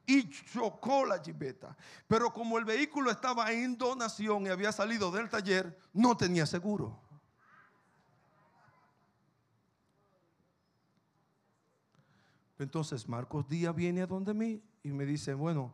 y 0.06 0.30
chocó 0.30 1.06
la 1.06 1.24
jipeta. 1.24 1.78
Pero 2.06 2.34
como 2.34 2.58
el 2.58 2.66
vehículo 2.66 3.10
estaba 3.10 3.50
en 3.54 3.78
donación 3.78 4.48
y 4.48 4.50
había 4.50 4.74
salido 4.74 5.10
del 5.10 5.30
taller, 5.30 5.80
no 5.94 6.18
tenía 6.18 6.46
seguro. 6.46 7.00
Entonces 12.60 13.08
Marcos 13.08 13.48
Díaz 13.48 13.74
viene 13.74 14.02
a 14.02 14.08
donde 14.08 14.34
mí 14.34 14.62
y 14.84 14.90
me 14.90 15.06
dice, 15.06 15.34
bueno, 15.34 15.74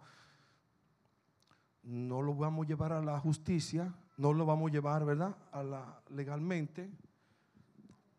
no 1.90 2.22
lo 2.22 2.36
vamos 2.36 2.66
a 2.66 2.70
llevar 2.70 2.94
a 2.94 3.02
la 3.02 3.20
justicia, 3.20 3.92
no 4.18 4.32
lo 4.32 4.46
vamos 4.46 4.70
a 4.70 4.74
llevar, 4.74 5.06
¿verdad? 5.06 5.36
A 5.52 5.64
la 5.64 6.02
legalmente, 6.10 6.88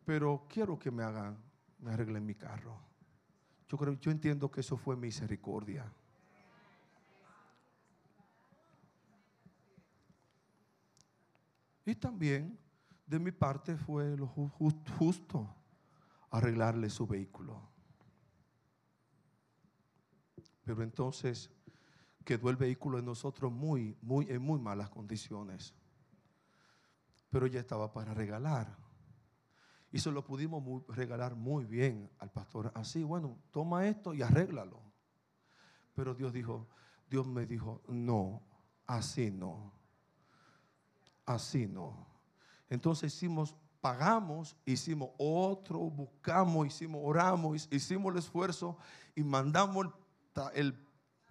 pero 0.05 0.45
quiero 0.49 0.77
que 0.77 0.91
me 0.91 1.05
hagan, 1.05 1.39
me 1.79 1.93
arreglen 1.93 2.27
mi 2.27 2.35
carro. 2.35 2.77
Yo 3.69 3.79
creo, 3.79 3.95
yo 4.01 4.11
entiendo 4.11 4.51
que 4.51 4.61
eso 4.61 4.77
fue 4.77 4.97
misericordia. 4.97 5.85
Y 11.85 11.95
también 11.95 12.59
de 13.07 13.21
mi 13.21 13.31
parte 13.31 13.77
fue 13.77 14.17
lo 14.17 14.27
justo 14.27 15.55
arreglarle 16.31 16.91
su 16.91 17.07
vehículo. 17.07 17.61
Pero 20.65 20.83
entonces 20.83 21.51
quedó 22.25 22.51
el 22.51 22.57
vehículo 22.57 22.99
en 22.99 23.05
nosotros 23.05 23.53
muy, 23.53 23.97
muy, 24.03 24.27
en 24.29 24.43
muy 24.43 24.59
malas 24.59 24.91
condiciones. 24.91 25.75
Pero 27.31 27.47
ya 27.47 27.61
estaba 27.61 27.93
para 27.93 28.15
regalar. 28.15 28.77
Y 29.93 29.99
se 29.99 30.11
lo 30.11 30.25
pudimos 30.25 30.87
regalar 30.89 31.35
muy 31.35 31.65
bien 31.65 32.11
al 32.19 32.31
pastor. 32.31 32.71
Así, 32.75 33.03
bueno, 33.03 33.39
toma 33.51 33.87
esto 33.87 34.15
y 34.15 34.23
arréglalo. 34.23 34.81
Pero 35.95 36.15
Dios 36.15 36.33
dijo, 36.33 36.69
Dios 37.09 37.27
me 37.27 37.47
dijo, 37.47 37.83
no, 37.89 38.43
así 38.87 39.31
no 39.31 39.81
así 41.31 41.67
no. 41.67 42.07
Entonces 42.69 43.15
hicimos, 43.15 43.55
pagamos, 43.81 44.57
hicimos 44.65 45.11
otro, 45.19 45.79
buscamos, 45.79 46.67
hicimos, 46.67 47.01
oramos, 47.05 47.69
hicimos 47.71 48.13
el 48.13 48.19
esfuerzo 48.19 48.77
y 49.15 49.23
mandamos 49.23 49.89
el, 50.55 50.75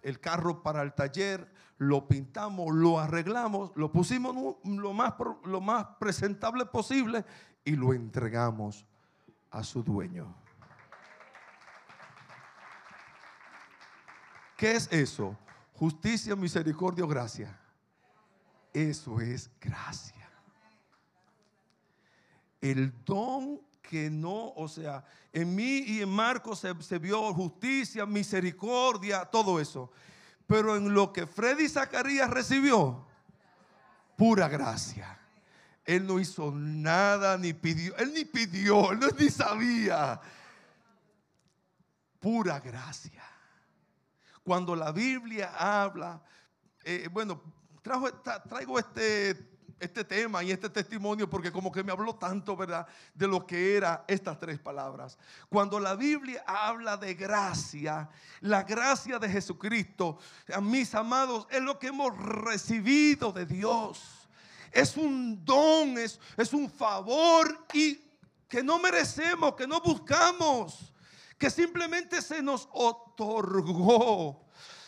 el 0.02 0.20
carro 0.20 0.62
para 0.62 0.82
el 0.82 0.92
taller, 0.94 1.50
lo 1.78 2.06
pintamos, 2.08 2.74
lo 2.74 2.98
arreglamos, 2.98 3.72
lo 3.74 3.90
pusimos 3.90 4.56
lo 4.64 4.92
más, 4.92 5.14
lo 5.44 5.60
más 5.60 5.86
presentable 5.98 6.66
posible 6.66 7.24
y 7.64 7.72
lo 7.72 7.92
entregamos 7.92 8.86
a 9.50 9.62
su 9.64 9.82
dueño. 9.82 10.34
¿Qué 14.56 14.72
es 14.72 14.92
eso? 14.92 15.36
Justicia, 15.72 16.36
misericordia 16.36 17.04
o 17.04 17.08
gracia. 17.08 17.58
Eso 18.74 19.20
es 19.20 19.50
gracia. 19.58 20.28
El 22.60 22.92
don 23.04 23.58
que 23.82 24.10
no, 24.10 24.52
o 24.54 24.68
sea, 24.68 25.04
en 25.32 25.54
mí 25.54 25.78
y 25.86 26.02
en 26.02 26.08
Marcos 26.08 26.64
se, 26.80 26.98
vio 26.98 27.32
justicia, 27.32 28.06
misericordia, 28.06 29.24
todo 29.24 29.60
eso. 29.60 29.90
Pero 30.46 30.76
en 30.76 30.92
lo 30.92 31.12
que 31.12 31.26
Freddy 31.26 31.68
Zacarías 31.68 32.30
recibió, 32.30 33.06
pura 34.16 34.48
gracia. 34.48 35.18
Él 35.84 36.06
no 36.06 36.20
hizo 36.20 36.52
nada, 36.52 37.38
ni 37.38 37.52
pidió, 37.52 37.96
él 37.96 38.12
ni 38.12 38.24
pidió, 38.24 38.92
él 38.92 39.00
ni 39.18 39.28
sabía. 39.30 40.20
Pura 42.18 42.60
gracia. 42.60 43.24
Cuando 44.42 44.76
la 44.76 44.92
Biblia 44.92 45.52
habla, 45.56 46.22
eh, 46.84 47.08
bueno, 47.10 47.40
traigo 48.48 48.78
este, 48.78 49.59
este 49.80 50.04
tema 50.04 50.42
y 50.44 50.52
este 50.52 50.70
testimonio 50.70 51.28
porque 51.28 51.50
como 51.50 51.72
que 51.72 51.82
me 51.82 51.90
habló 51.90 52.14
tanto, 52.14 52.56
¿verdad? 52.56 52.86
De 53.14 53.26
lo 53.26 53.46
que 53.46 53.76
eran 53.76 54.02
estas 54.06 54.38
tres 54.38 54.58
palabras. 54.58 55.18
Cuando 55.48 55.80
la 55.80 55.94
Biblia 55.94 56.44
habla 56.46 56.96
de 56.96 57.14
gracia, 57.14 58.08
la 58.40 58.62
gracia 58.62 59.18
de 59.18 59.28
Jesucristo, 59.28 60.18
a 60.54 60.60
mis 60.60 60.94
amados, 60.94 61.46
es 61.50 61.62
lo 61.62 61.78
que 61.78 61.88
hemos 61.88 62.16
recibido 62.16 63.32
de 63.32 63.46
Dios 63.46 64.20
es 64.72 64.96
un 64.96 65.44
don, 65.44 65.98
es, 65.98 66.20
es 66.36 66.52
un 66.52 66.70
favor 66.70 67.66
y 67.72 68.00
que 68.48 68.62
no 68.62 68.78
merecemos, 68.78 69.54
que 69.54 69.66
no 69.66 69.80
buscamos, 69.80 70.92
que 71.38 71.50
simplemente 71.50 72.20
se 72.22 72.42
nos 72.42 72.68
otorgó. 72.72 74.44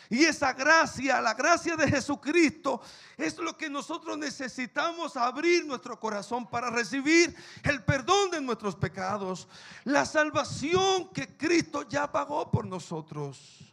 Y 0.09 0.23
esa 0.23 0.53
gracia, 0.53 1.21
la 1.21 1.33
gracia 1.33 1.75
de 1.75 1.87
Jesucristo, 1.87 2.81
es 3.17 3.37
lo 3.37 3.57
que 3.57 3.69
nosotros 3.69 4.17
necesitamos 4.17 5.17
abrir 5.17 5.65
nuestro 5.65 5.99
corazón 5.99 6.47
para 6.49 6.69
recibir 6.69 7.35
el 7.63 7.83
perdón 7.83 8.31
de 8.31 8.41
nuestros 8.41 8.75
pecados, 8.75 9.47
la 9.83 10.05
salvación 10.05 11.09
que 11.09 11.35
Cristo 11.37 11.87
ya 11.87 12.11
pagó 12.11 12.49
por 12.51 12.65
nosotros. 12.65 13.72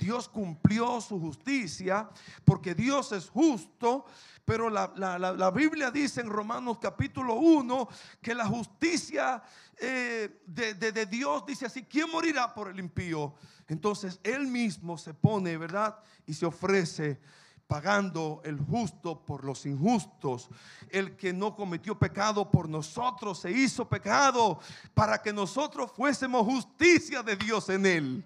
Dios 0.00 0.28
cumplió 0.28 1.00
su 1.00 1.20
justicia 1.20 2.08
porque 2.44 2.74
Dios 2.74 3.12
es 3.12 3.28
justo 3.28 4.06
pero 4.50 4.68
la, 4.68 5.52
Biblia 5.54 5.92
dice 5.92 6.20
en 6.20 6.28
Romanos 6.28 6.78
capítulo 6.80 7.34
1 7.34 7.88
que 8.20 8.34
la 8.34 8.46
justicia 8.46 9.40
eh, 9.76 10.40
de, 10.44 10.74
de 10.74 11.06
Dios 11.06 11.46
dice 11.46 11.66
así, 11.66 11.84
¿quién 11.84 12.10
morirá 12.10 12.52
por 12.52 12.68
el 12.68 12.80
impío? 12.80 13.34
Entonces 13.68 14.18
Él 14.24 14.48
mismo 14.48 14.98
se 14.98 15.14
pone, 15.14 15.56
¿verdad? 15.56 15.96
Y 16.26 16.34
se 16.34 16.46
ofrece 16.46 17.20
pagando 17.68 18.42
el 18.44 18.58
justo 18.58 19.24
por 19.24 19.44
los 19.44 19.64
injustos. 19.66 20.48
El 20.88 21.16
que 21.16 21.32
no 21.32 21.54
cometió 21.54 21.96
pecado 21.96 22.50
por 22.50 22.68
nosotros 22.68 23.38
se 23.38 23.52
hizo 23.52 23.88
pecado 23.88 24.58
para 24.94 25.22
que 25.22 25.32
nosotros 25.32 25.92
fuésemos 25.92 26.44
justicia 26.44 27.22
de 27.22 27.36
Dios 27.36 27.68
en 27.68 27.86
Él. 27.86 28.24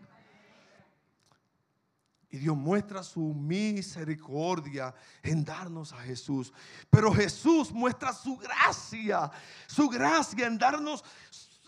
Y 2.35 2.39
Dios 2.39 2.57
muestra 2.57 3.01
su 3.05 3.33
misericordia 3.33 4.93
en 5.23 5.45
darnos 5.45 5.93
a 5.93 5.99
Jesús. 5.99 6.53
Pero 6.91 7.15
Jesús 7.15 7.71
muestra 7.71 8.13
su 8.13 8.37
gracia, 8.37 9.31
su 9.69 9.89
gracia 9.89 10.49
en 10.49 10.59
darnos 10.59 11.05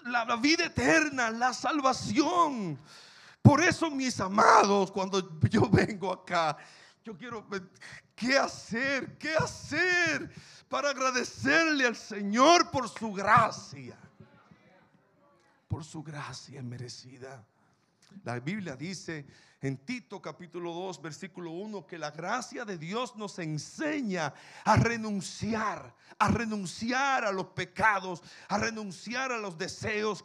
la, 0.07 0.25
vida 0.35 0.65
eterna, 0.65 1.31
la 1.31 1.55
salvación. 1.55 2.81
Por 3.41 3.63
eso, 3.63 3.93
mis 3.93 4.19
amados, 4.19 4.91
cuando 4.91 5.39
yo 5.49 5.69
vengo 5.71 6.13
acá, 6.13 6.57
yo 7.05 7.17
quiero, 7.17 7.47
¿qué 8.17 8.37
hacer? 8.37 9.17
¿Qué 9.19 9.37
hacer 9.37 10.35
para 10.69 10.91
agradecerle 10.91 11.87
al 11.87 11.95
Señor 11.95 12.73
por 12.73 12.89
su 12.89 13.13
gracia? 13.13 13.97
Por 15.69 15.85
su 15.85 16.03
gracia 16.03 16.61
merecida. 16.61 17.47
La 18.25 18.41
Biblia 18.41 18.77
dice 18.77 19.27
en 19.61 19.79
Tito 19.79 20.21
capítulo 20.21 20.73
2, 20.73 21.01
versículo 21.03 21.51
1, 21.51 21.87
que 21.87 21.99
la 21.99 22.11
gracia 22.11 22.65
de 22.65 22.77
Dios 22.77 23.17
nos 23.17 23.39
enseña 23.39 24.35
a 24.65 24.77
renunciar, 24.77 25.95
a 26.19 26.29
renunciar 26.29 27.25
a 27.25 27.33
los 27.33 27.47
pecados, 27.47 28.23
a 28.49 28.59
renunciar 28.59 29.33
a 29.33 29.39
los 29.39 29.57
deseos 29.57 30.23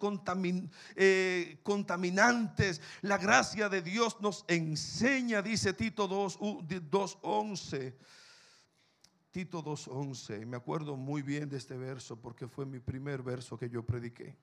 eh, 0.95 1.59
contaminantes. 1.63 2.81
La 3.01 3.17
gracia 3.17 3.69
de 3.69 3.81
Dios 3.81 4.17
nos 4.19 4.45
enseña, 4.47 5.41
dice 5.41 5.73
Tito 5.73 6.07
2, 6.07 6.39
2.11. 6.39 7.95
Tito 9.31 9.63
2.11, 9.63 10.45
me 10.45 10.57
acuerdo 10.57 10.97
muy 10.97 11.21
bien 11.21 11.47
de 11.47 11.57
este 11.57 11.77
verso 11.77 12.19
porque 12.19 12.49
fue 12.49 12.65
mi 12.65 12.79
primer 12.79 13.23
verso 13.23 13.57
que 13.57 13.69
yo 13.69 13.85
prediqué. 13.85 14.35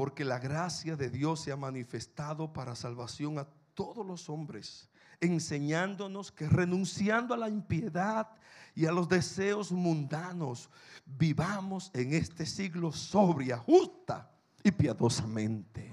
Porque 0.00 0.24
la 0.24 0.38
gracia 0.38 0.96
de 0.96 1.10
Dios 1.10 1.42
se 1.42 1.52
ha 1.52 1.58
manifestado 1.58 2.54
para 2.54 2.74
salvación 2.74 3.38
a 3.38 3.46
todos 3.74 4.06
los 4.06 4.30
hombres, 4.30 4.88
enseñándonos 5.20 6.32
que 6.32 6.48
renunciando 6.48 7.34
a 7.34 7.36
la 7.36 7.50
impiedad 7.50 8.26
y 8.74 8.86
a 8.86 8.92
los 8.92 9.10
deseos 9.10 9.70
mundanos, 9.70 10.70
vivamos 11.04 11.90
en 11.92 12.14
este 12.14 12.46
siglo 12.46 12.92
sobria, 12.92 13.58
justa 13.58 14.30
y 14.64 14.70
piadosamente. 14.70 15.92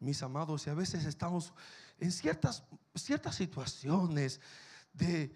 Mis 0.00 0.22
amados, 0.22 0.66
y 0.66 0.70
a 0.70 0.74
veces 0.74 1.04
estamos 1.04 1.52
en 2.00 2.10
ciertas, 2.10 2.64
ciertas 2.94 3.34
situaciones 3.34 4.40
de 4.94 5.30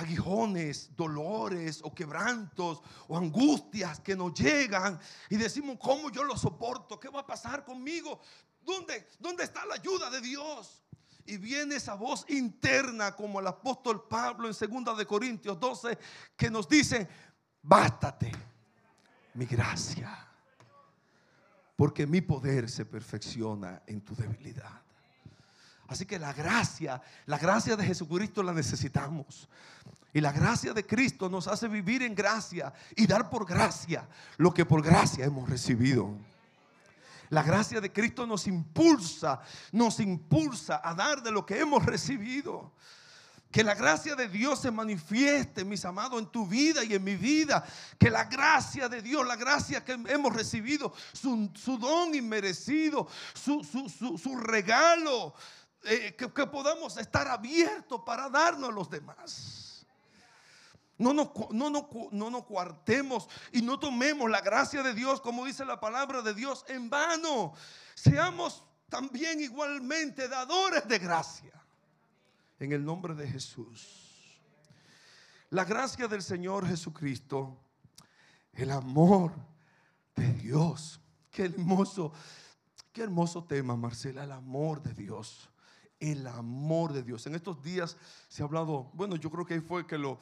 aguijones, 0.00 0.90
dolores 0.96 1.80
o 1.82 1.94
quebrantos 1.94 2.82
o 3.08 3.16
angustias 3.16 4.00
que 4.00 4.16
nos 4.16 4.34
llegan 4.34 4.98
y 5.28 5.36
decimos, 5.36 5.78
¿cómo 5.80 6.10
yo 6.10 6.24
lo 6.24 6.36
soporto? 6.36 6.98
¿Qué 6.98 7.08
va 7.08 7.20
a 7.20 7.26
pasar 7.26 7.64
conmigo? 7.64 8.20
¿Dónde, 8.62 9.08
dónde 9.18 9.44
está 9.44 9.64
la 9.66 9.74
ayuda 9.74 10.10
de 10.10 10.20
Dios? 10.20 10.82
Y 11.26 11.36
viene 11.36 11.76
esa 11.76 11.94
voz 11.94 12.24
interna 12.28 13.14
como 13.14 13.40
el 13.40 13.46
apóstol 13.46 14.08
Pablo 14.08 14.48
en 14.48 14.84
2 14.84 14.98
de 14.98 15.06
Corintios 15.06 15.60
12 15.60 15.98
que 16.36 16.50
nos 16.50 16.68
dice, 16.68 17.08
bástate 17.62 18.32
mi 19.34 19.44
gracia, 19.44 20.26
porque 21.76 22.06
mi 22.06 22.20
poder 22.20 22.68
se 22.68 22.84
perfecciona 22.84 23.82
en 23.86 24.00
tu 24.00 24.16
debilidad. 24.16 24.82
Así 25.90 26.06
que 26.06 26.20
la 26.20 26.32
gracia, 26.32 27.02
la 27.26 27.36
gracia 27.36 27.74
de 27.74 27.84
Jesucristo 27.84 28.44
la 28.44 28.52
necesitamos. 28.52 29.48
Y 30.14 30.20
la 30.20 30.30
gracia 30.30 30.72
de 30.72 30.86
Cristo 30.86 31.28
nos 31.28 31.48
hace 31.48 31.66
vivir 31.66 32.04
en 32.04 32.14
gracia 32.14 32.72
y 32.94 33.08
dar 33.08 33.28
por 33.28 33.44
gracia 33.44 34.08
lo 34.36 34.54
que 34.54 34.64
por 34.64 34.82
gracia 34.82 35.24
hemos 35.24 35.50
recibido. 35.50 36.14
La 37.30 37.42
gracia 37.42 37.80
de 37.80 37.92
Cristo 37.92 38.24
nos 38.24 38.46
impulsa, 38.46 39.40
nos 39.72 39.98
impulsa 39.98 40.80
a 40.82 40.94
dar 40.94 41.24
de 41.24 41.32
lo 41.32 41.44
que 41.44 41.58
hemos 41.58 41.84
recibido. 41.84 42.72
Que 43.50 43.64
la 43.64 43.74
gracia 43.74 44.14
de 44.14 44.28
Dios 44.28 44.60
se 44.60 44.70
manifieste, 44.70 45.64
mis 45.64 45.84
amados, 45.84 46.20
en 46.20 46.28
tu 46.28 46.46
vida 46.46 46.84
y 46.84 46.94
en 46.94 47.02
mi 47.02 47.16
vida. 47.16 47.64
Que 47.98 48.08
la 48.08 48.24
gracia 48.26 48.88
de 48.88 49.02
Dios, 49.02 49.26
la 49.26 49.34
gracia 49.34 49.84
que 49.84 49.92
hemos 50.06 50.32
recibido, 50.32 50.92
su, 51.12 51.50
don 51.80 52.14
inmerecido, 52.14 53.08
su, 53.34 53.64
su 53.64 54.36
regalo, 54.36 55.34
eh, 55.84 56.14
que, 56.14 56.28
podamos 56.46 56.96
estar 56.98 57.26
abiertos 57.28 58.02
para 58.04 58.28
darnos 58.28 58.68
a 58.68 58.72
los 58.72 58.90
demás. 58.90 59.86
No 60.98 61.14
nos, 61.14 61.30
no, 61.50 61.70
no, 61.70 61.88
no 62.12 62.30
nos 62.30 62.44
cuartemos 62.44 63.28
y 63.52 63.62
no 63.62 63.78
tomemos 63.78 64.28
la 64.28 64.42
gracia 64.42 64.82
de 64.82 64.92
Dios, 64.92 65.22
como 65.22 65.46
dice 65.46 65.64
la 65.64 65.80
palabra 65.80 66.20
de 66.20 66.34
Dios, 66.34 66.66
en 66.68 66.90
vano. 66.90 67.54
Seamos 67.94 68.62
también 68.90 69.40
igualmente 69.40 70.28
dadores 70.28 70.86
de 70.86 70.98
gracia. 70.98 71.52
En 72.58 72.72
el 72.72 72.84
nombre 72.84 73.14
de 73.14 73.26
Jesús. 73.26 74.38
La 75.48 75.64
gracia 75.64 76.06
del 76.06 76.22
Señor 76.22 76.66
Jesucristo, 76.68 77.58
el 78.52 78.70
amor 78.70 79.32
de 80.14 80.30
Dios. 80.34 81.00
Qué 81.30 81.46
hermoso, 81.46 82.12
qué 82.92 83.02
hermoso 83.02 83.44
tema, 83.44 83.74
Marcela, 83.76 84.24
el 84.24 84.32
amor 84.32 84.82
de 84.82 84.92
Dios 84.92 85.50
el 86.00 86.26
amor 86.26 86.92
de 86.92 87.02
Dios. 87.02 87.26
En 87.26 87.34
estos 87.34 87.62
días 87.62 87.96
se 88.28 88.42
ha 88.42 88.46
hablado, 88.46 88.90
bueno, 88.94 89.16
yo 89.16 89.30
creo 89.30 89.46
que 89.46 89.60
fue 89.60 89.86
que 89.86 89.98
lo 89.98 90.18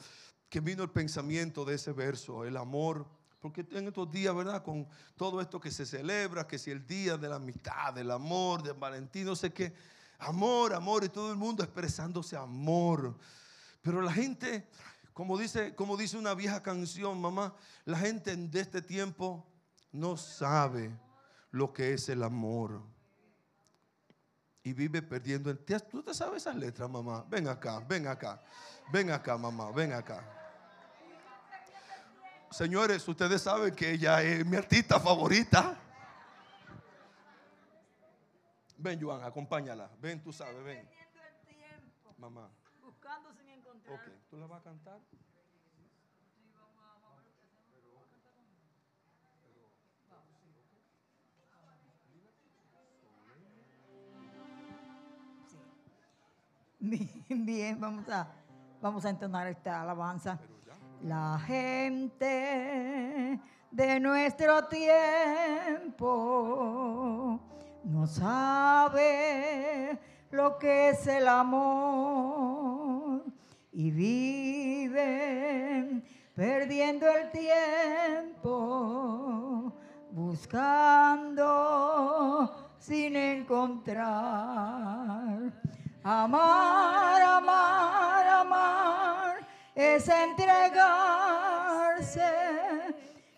que 0.49 0.59
vino 0.59 0.83
el 0.83 0.89
pensamiento 0.91 1.65
de 1.65 1.75
ese 1.75 1.93
verso, 1.93 2.43
el 2.45 2.57
amor, 2.57 3.07
porque 3.39 3.65
en 3.71 3.87
estos 3.87 4.11
días, 4.11 4.35
¿verdad? 4.35 4.63
Con 4.63 4.87
todo 5.15 5.39
esto 5.39 5.59
que 5.59 5.71
se 5.71 5.85
celebra, 5.85 6.45
que 6.45 6.59
si 6.59 6.71
el 6.71 6.85
día 6.85 7.17
de 7.17 7.29
la 7.29 7.37
amistad, 7.37 7.93
del 7.93 8.11
amor, 8.11 8.61
de 8.61 8.73
Valentín, 8.73 9.25
no 9.25 9.35
sé 9.35 9.53
qué, 9.53 9.73
amor, 10.19 10.73
amor, 10.73 11.03
y 11.05 11.09
todo 11.09 11.31
el 11.31 11.37
mundo 11.37 11.63
expresándose 11.63 12.35
amor. 12.35 13.17
Pero 13.81 14.01
la 14.01 14.11
gente 14.11 14.67
Como 15.19 15.37
dice, 15.37 15.75
como 15.75 15.97
dice 15.97 16.17
una 16.17 16.33
vieja 16.33 16.63
canción, 16.63 17.19
mamá, 17.19 17.53
la 17.83 17.97
gente 17.97 18.33
de 18.37 18.59
este 18.61 18.81
tiempo 18.81 19.45
no 19.91 20.15
sabe 20.15 20.97
lo 21.51 21.73
que 21.73 21.93
es 21.93 22.07
el 22.07 22.23
amor. 22.23 22.81
Y 24.63 24.73
vive 24.73 25.01
perdiendo 25.01 25.49
el 25.49 25.59
tiempo. 25.59 25.87
¿Tú 25.89 26.03
te 26.03 26.13
sabes 26.13 26.43
esas 26.43 26.55
letras, 26.55 26.89
mamá? 26.89 27.25
Ven 27.29 27.47
acá, 27.47 27.79
ven 27.87 28.07
acá. 28.07 28.41
Ven 28.91 29.11
acá, 29.11 29.37
mamá, 29.37 29.71
ven 29.71 29.93
acá. 29.93 30.23
Señores, 32.51 33.07
ustedes 33.07 33.41
saben 33.41 33.75
que 33.75 33.91
ella 33.91 34.21
es 34.23 34.45
mi 34.45 34.57
artista 34.57 34.99
favorita. 34.99 35.77
Ven, 38.77 38.99
Joan, 38.99 39.23
acompáñala. 39.23 39.89
Ven, 39.99 40.21
tú 40.23 40.33
sabes, 40.33 40.63
ven. 40.63 40.89
Mamá. 42.17 42.49
Buscando 42.81 43.33
sin 43.33 43.49
encontrar. 43.49 43.95
Ok, 43.95 44.01
¿tú 44.29 44.37
la 44.37 44.47
vas 44.47 44.61
a 44.61 44.63
cantar? 44.63 44.99
Bien, 57.29 57.77
vamos 57.79 58.07
a, 58.09 58.27
vamos 58.81 59.03
a 59.05 59.09
entonar 59.09 59.47
esta 59.47 59.81
alabanza. 59.81 60.39
La 61.03 61.37
gente 61.45 63.37
de 63.69 63.99
nuestro 63.99 64.65
tiempo 64.67 66.07
no 67.83 68.07
sabe 68.07 69.99
lo 70.31 70.57
que 70.57 70.89
es 70.89 71.05
el 71.07 71.27
amor 71.27 73.23
y 73.73 73.91
viven 73.91 74.89
perdiendo 76.33 77.09
el 77.09 77.29
tiempo 77.31 78.49
buscando 80.11 81.45
sin 82.79 83.17
encontrar. 83.17 84.39
Amar, 86.03 87.21
amar, 87.21 88.27
amar 88.27 89.47
es 89.75 90.07
entregarse 90.07 90.79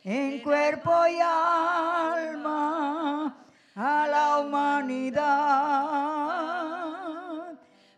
en 0.04 0.40
cuerpo 0.42 1.08
y 1.08 1.20
alma 1.20 3.36
a 3.76 4.08
la 4.08 4.40
humanidad. 4.40 5.22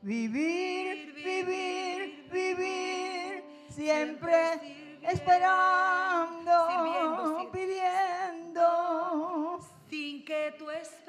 Vivir, 0.02 1.14
vivir, 1.14 2.30
vivir, 2.32 3.44
siempre 3.70 4.60
esperando, 5.02 6.54
pidiendo 7.52 9.60
sin 9.90 10.24
que 10.24 10.56
tú 10.58 10.72
esperes 10.72 11.04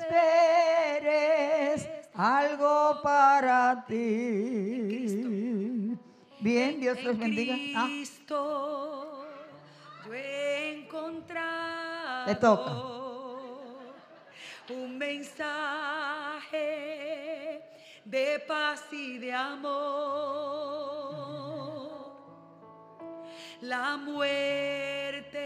algo 2.15 3.01
para 3.03 3.85
ti. 3.87 5.15
Bien, 6.41 6.81
Dios 6.81 7.03
los 7.03 7.15
en 7.15 7.21
bendiga. 7.21 7.57
Ah, 7.77 7.87
Cristo 7.87 9.27
yo 10.07 10.13
he 10.13 10.79
encontrado 10.81 12.27
Le 12.27 12.35
toca. 12.37 12.73
un 14.71 14.99
mensaje 14.99 16.61
de 18.05 18.39
paz 18.47 18.85
y 18.93 19.19
de 19.19 19.33
amor. 19.33 20.55
La 23.63 23.97
muerte 23.97 25.39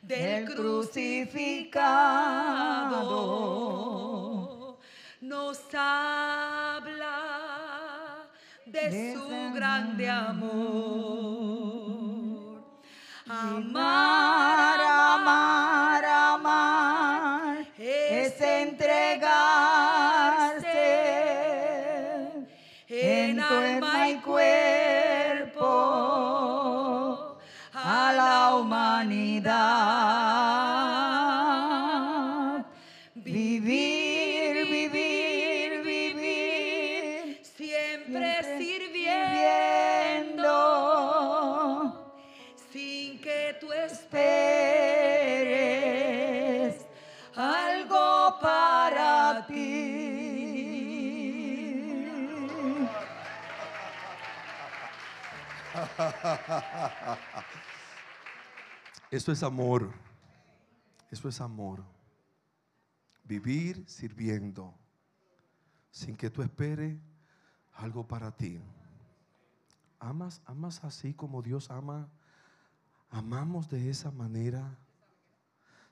del 0.00 0.44
Del 0.46 0.54
crucificado 0.54 1.74
nos 5.34 5.58
habla 5.74 7.18
de, 8.66 9.14
su 9.14 9.52
grande 9.52 10.08
amor. 10.08 10.44
amor. 13.26 13.64
Amar, 13.66 14.80
amar, 14.80 16.04
amar 16.04 17.66
es 17.76 18.40
entregarse 18.40 19.24
en 22.88 23.40
alma 23.40 24.08
y 24.10 24.16
cuerpo 24.18 25.68
a 27.72 28.12
la 28.20 28.54
humanidad. 28.56 30.03
Tú 43.60 43.72
esperes 43.72 44.44
algo 47.34 48.38
para 48.40 49.46
ti. 49.46 50.14
Eso 59.10 59.32
es 59.32 59.42
amor. 59.42 59.90
Eso 61.10 61.28
es 61.28 61.40
amor. 61.40 61.82
Vivir 63.24 63.82
sirviendo 63.86 64.72
sin 65.90 66.16
que 66.16 66.30
tú 66.30 66.42
esperes 66.42 66.96
algo 67.72 68.06
para 68.06 68.30
ti. 68.32 68.60
Amas, 69.98 70.40
amas 70.44 70.84
así 70.84 71.14
como 71.14 71.42
Dios 71.42 71.70
ama. 71.70 72.08
Amamos 73.14 73.68
de 73.68 73.90
esa 73.90 74.10
manera. 74.10 74.76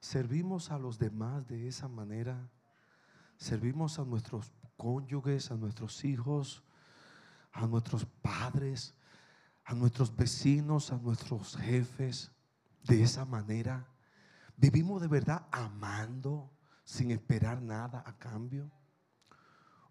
Servimos 0.01 0.73
a 0.73 0.79
los 0.79 0.99
demás 0.99 1.47
de 1.47 1.69
esa 1.69 1.87
manera. 1.87 2.51
Servimos 3.37 4.01
a 4.01 4.05
nuestros 4.05 4.53
cónyuges, 4.77 5.53
a 5.53 5.55
nuestros 5.55 6.05
hijos, 6.05 6.65
a 7.53 7.69
nuestros 7.69 8.07
padres, 8.07 8.97
a 9.65 9.73
nuestros 9.73 10.17
vecinos, 10.17 10.91
a 10.91 10.97
nuestros 10.97 11.57
jefes, 11.59 12.33
de 12.83 13.05
esa 13.05 13.25
manera. 13.25 13.87
Vivimos 14.57 15.01
de 15.01 15.07
verdad 15.07 15.47
amando 15.53 16.51
sin 16.83 17.13
esperar 17.13 17.63
nada 17.63 18.03
a 18.05 18.19
cambio. 18.19 18.69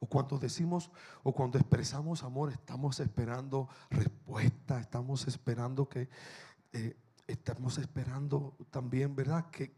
O 0.01 0.05
cuando 0.05 0.37
decimos 0.37 0.91
o 1.23 1.31
cuando 1.31 1.57
expresamos 1.57 2.23
amor, 2.23 2.51
estamos 2.51 2.99
esperando 2.99 3.69
respuesta, 3.89 4.81
estamos 4.81 5.25
esperando 5.29 5.87
que, 5.87 6.09
eh, 6.73 6.97
estamos 7.31 7.77
esperando 7.77 8.57
también, 8.69 9.15
¿verdad? 9.15 9.49
Que, 9.49 9.75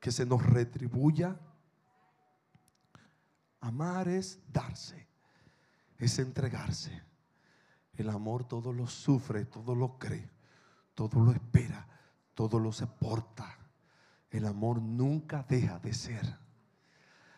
que 0.00 0.12
se 0.12 0.26
nos 0.26 0.44
retribuya. 0.44 1.38
Amar 3.60 4.08
es 4.08 4.40
darse, 4.52 5.08
es 5.98 6.18
entregarse. 6.18 7.02
El 7.94 8.10
amor 8.10 8.46
todo 8.46 8.72
lo 8.72 8.86
sufre, 8.86 9.44
todo 9.46 9.74
lo 9.74 9.98
cree, 9.98 10.30
todo 10.94 11.20
lo 11.20 11.32
espera, 11.32 11.86
todo 12.34 12.58
lo 12.58 12.72
soporta. 12.72 13.58
El 14.30 14.46
amor 14.46 14.80
nunca 14.80 15.44
deja 15.48 15.78
de 15.80 15.92
ser. 15.92 16.38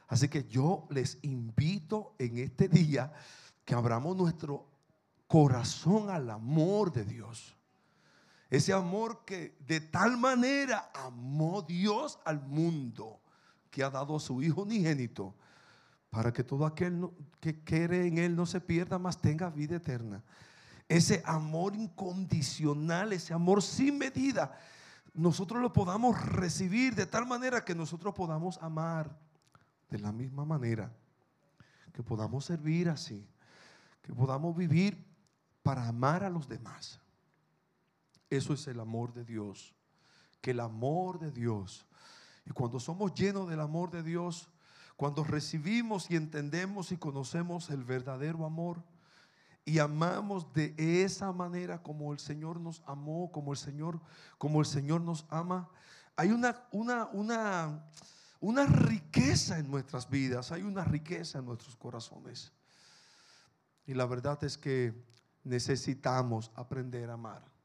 Así 0.09 0.29
que 0.29 0.45
yo 0.45 0.87
les 0.91 1.19
invito 1.23 2.15
en 2.19 2.39
este 2.39 2.69
día 2.69 3.13
que 3.65 3.75
abramos 3.75 4.17
nuestro 4.17 4.67
corazón 5.27 6.11
al 6.11 6.29
amor 6.29 6.93
de 6.93 7.05
Dios. 7.05 7.57
Ese 8.51 8.73
amor 8.73 9.25
que 9.25 9.57
de 9.67 9.81
tal 9.81 10.17
manera 10.17 10.91
amó 10.93 11.63
Dios 11.63 12.19
al 12.25 12.41
mundo 12.43 13.21
que 13.71 13.85
ha 13.85 13.91
dado 13.91 14.17
a 14.17 14.21
su 14.21 14.43
Hijo 14.43 14.63
unigénito 14.63 15.37
para 16.11 16.33
que 16.33 16.43
todo 16.43 16.67
aquel 16.67 17.09
que 17.39 17.63
quiere 17.63 18.09
en 18.09 18.19
Él 18.19 18.35
no 18.35 18.45
se 18.47 18.61
pierda, 18.61 18.99
más 18.99 19.21
tenga 19.21 19.49
vida 19.49 19.77
eterna. 19.77 20.25
Ese 20.89 21.23
amor 21.25 21.77
incondicional, 21.77 23.13
ese 23.13 23.33
amor 23.33 23.63
sin 23.63 23.97
medida, 23.97 24.59
nosotros 25.15 25.63
lo 25.63 25.73
podamos 25.73 26.21
recibir 26.21 26.97
de 26.97 27.07
tal 27.07 27.27
manera 27.27 27.65
que 27.65 27.77
nosotros 27.77 28.13
podamos 28.13 28.59
amar 28.61 29.17
de 29.89 30.01
la 30.01 30.11
misma 30.11 30.45
manera, 30.45 30.93
que 31.93 32.03
podamos 32.03 32.45
servir 32.45 32.89
así, 32.89 33.25
que 34.03 34.13
podamos 34.13 34.57
vivir 34.57 35.07
para 35.63 35.87
amar 35.87 36.25
a 36.25 36.31
los 36.31 36.49
demás. 36.49 37.01
Eso 38.31 38.55
es 38.55 38.67
el 38.69 38.79
amor 38.79 39.13
de 39.13 39.25
Dios, 39.25 39.75
que 40.41 40.53
el 40.53 40.61
amor 40.61 41.19
de 41.19 41.33
Dios, 41.33 41.85
y 42.47 42.53
cuando 42.53 42.81
somos 42.81 43.13
llenos 43.13 43.49
del 43.51 43.61
amor 43.61 43.91
de 43.91 44.03
Dios, 44.03 44.49
cuando 44.97 45.25
recibimos 45.25 46.11
y 46.11 46.17
entendemos 46.17 46.93
y 46.93 46.97
conocemos 46.97 47.71
el 47.71 47.85
verdadero 47.85 48.47
amor, 48.47 48.83
y 49.65 49.79
amamos 49.79 50.53
de 50.53 50.75
esa 50.79 51.33
manera 51.33 51.83
como 51.83 52.13
el 52.13 52.19
Señor 52.19 52.61
nos 52.61 52.83
amó, 52.87 53.31
como 53.31 53.53
el 53.53 53.59
Señor, 53.59 54.01
como 54.39 54.61
el 54.61 54.67
Señor 54.67 55.01
nos 55.01 55.27
ama, 55.29 55.69
hay 56.17 56.31
una, 56.31 56.65
una, 56.73 57.07
una, 57.13 57.85
una 58.41 58.67
riqueza 58.67 59.59
en 59.59 59.71
nuestras 59.71 60.09
vidas, 60.09 60.53
hay 60.53 60.63
una 60.63 60.85
riqueza 60.85 61.39
en 61.39 61.47
nuestros 61.47 61.77
corazones. 61.77 62.53
Y 63.87 63.95
la 63.95 64.07
verdad 64.07 64.43
es 64.45 64.57
que 64.57 64.95
necesitamos 65.45 66.51
aprender 66.55 67.11
a 67.11 67.15
amar. 67.15 67.60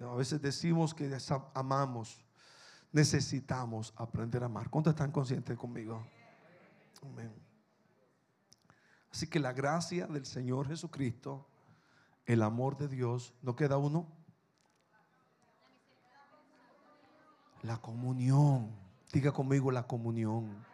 A 0.00 0.14
veces 0.14 0.40
decimos 0.42 0.94
que 0.94 1.16
amamos, 1.54 2.22
necesitamos 2.92 3.94
aprender 3.96 4.42
a 4.42 4.46
amar. 4.46 4.68
¿Cuántos 4.68 4.92
están 4.92 5.10
conscientes 5.10 5.56
conmigo? 5.56 6.06
Amén. 7.02 7.32
Así 9.10 9.26
que 9.26 9.40
la 9.40 9.52
gracia 9.52 10.06
del 10.06 10.26
Señor 10.26 10.68
Jesucristo, 10.68 11.46
el 12.26 12.42
amor 12.42 12.76
de 12.76 12.88
Dios, 12.88 13.32
¿no 13.40 13.56
queda 13.56 13.78
uno? 13.78 14.06
La 17.62 17.78
comunión, 17.78 18.70
diga 19.12 19.32
conmigo 19.32 19.70
la 19.70 19.86
comunión 19.86 20.64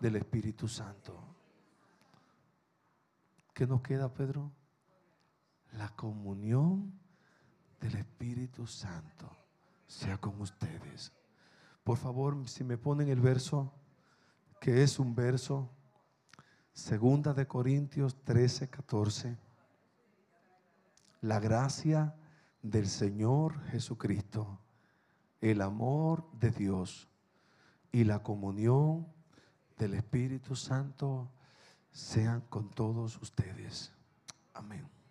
del 0.00 0.16
Espíritu 0.16 0.66
Santo. 0.66 1.16
¿Qué 3.54 3.66
nos 3.66 3.82
queda, 3.82 4.12
Pedro? 4.12 4.50
La 5.72 5.90
comunión 5.90 7.01
del 7.82 7.96
Espíritu 7.96 8.66
Santo 8.66 9.28
sea 9.86 10.16
con 10.16 10.40
ustedes. 10.40 11.12
Por 11.84 11.98
favor, 11.98 12.48
si 12.48 12.62
me 12.62 12.78
ponen 12.78 13.08
el 13.08 13.20
verso, 13.20 13.72
que 14.60 14.84
es 14.84 14.98
un 15.00 15.14
verso, 15.14 15.68
segunda 16.72 17.34
de 17.34 17.46
Corintios 17.46 18.22
13, 18.24 18.70
14. 18.70 19.36
La 21.22 21.40
gracia 21.40 22.14
del 22.62 22.88
Señor 22.88 23.60
Jesucristo, 23.66 24.60
el 25.40 25.60
amor 25.60 26.30
de 26.38 26.50
Dios 26.52 27.08
y 27.90 28.04
la 28.04 28.22
comunión 28.22 29.06
del 29.76 29.94
Espíritu 29.94 30.54
Santo 30.54 31.28
sean 31.90 32.42
con 32.42 32.70
todos 32.70 33.20
ustedes. 33.20 33.92
Amén. 34.54 35.01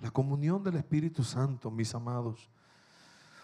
La 0.00 0.10
comunión 0.10 0.62
del 0.62 0.76
Espíritu 0.76 1.24
Santo, 1.24 1.70
mis 1.70 1.94
amados. 1.94 2.48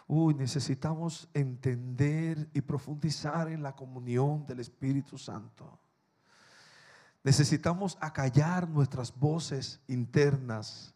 Uy, 0.07 0.35
necesitamos 0.35 1.29
entender 1.33 2.49
y 2.53 2.61
profundizar 2.61 3.49
en 3.49 3.63
la 3.63 3.75
comunión 3.75 4.47
del 4.47 4.61
Espíritu 4.61 5.19
Santo. 5.19 5.79
Necesitamos 7.23 7.97
acallar 8.01 8.69
nuestras 8.69 9.19
voces 9.19 9.81
internas. 9.89 10.95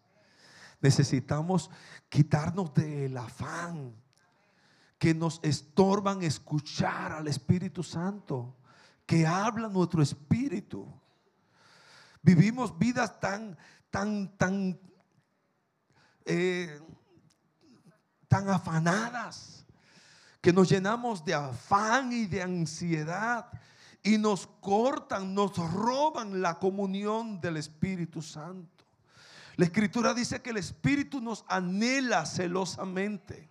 Necesitamos 0.80 1.70
quitarnos 2.08 2.72
del 2.74 3.16
afán 3.16 3.94
que 4.98 5.14
nos 5.14 5.40
estorban 5.42 6.22
escuchar 6.22 7.12
al 7.12 7.28
Espíritu 7.28 7.82
Santo, 7.82 8.56
que 9.06 9.26
habla 9.26 9.68
nuestro 9.68 10.02
espíritu. 10.02 10.86
Vivimos 12.20 12.78
vidas 12.78 13.18
tan, 13.20 13.56
tan, 13.90 14.36
tan, 14.36 14.78
eh, 16.28 16.78
tan 18.28 18.48
afanadas, 18.50 19.64
que 20.42 20.52
nos 20.52 20.68
llenamos 20.68 21.24
de 21.24 21.34
afán 21.34 22.12
y 22.12 22.26
de 22.26 22.42
ansiedad 22.42 23.48
y 24.02 24.18
nos 24.18 24.46
cortan, 24.60 25.34
nos 25.34 25.56
roban 25.56 26.40
la 26.40 26.58
comunión 26.58 27.40
del 27.40 27.56
Espíritu 27.56 28.22
Santo. 28.22 28.84
La 29.56 29.64
Escritura 29.64 30.14
dice 30.14 30.40
que 30.40 30.50
el 30.50 30.58
Espíritu 30.58 31.20
nos 31.20 31.44
anhela 31.48 32.26
celosamente. 32.26 33.48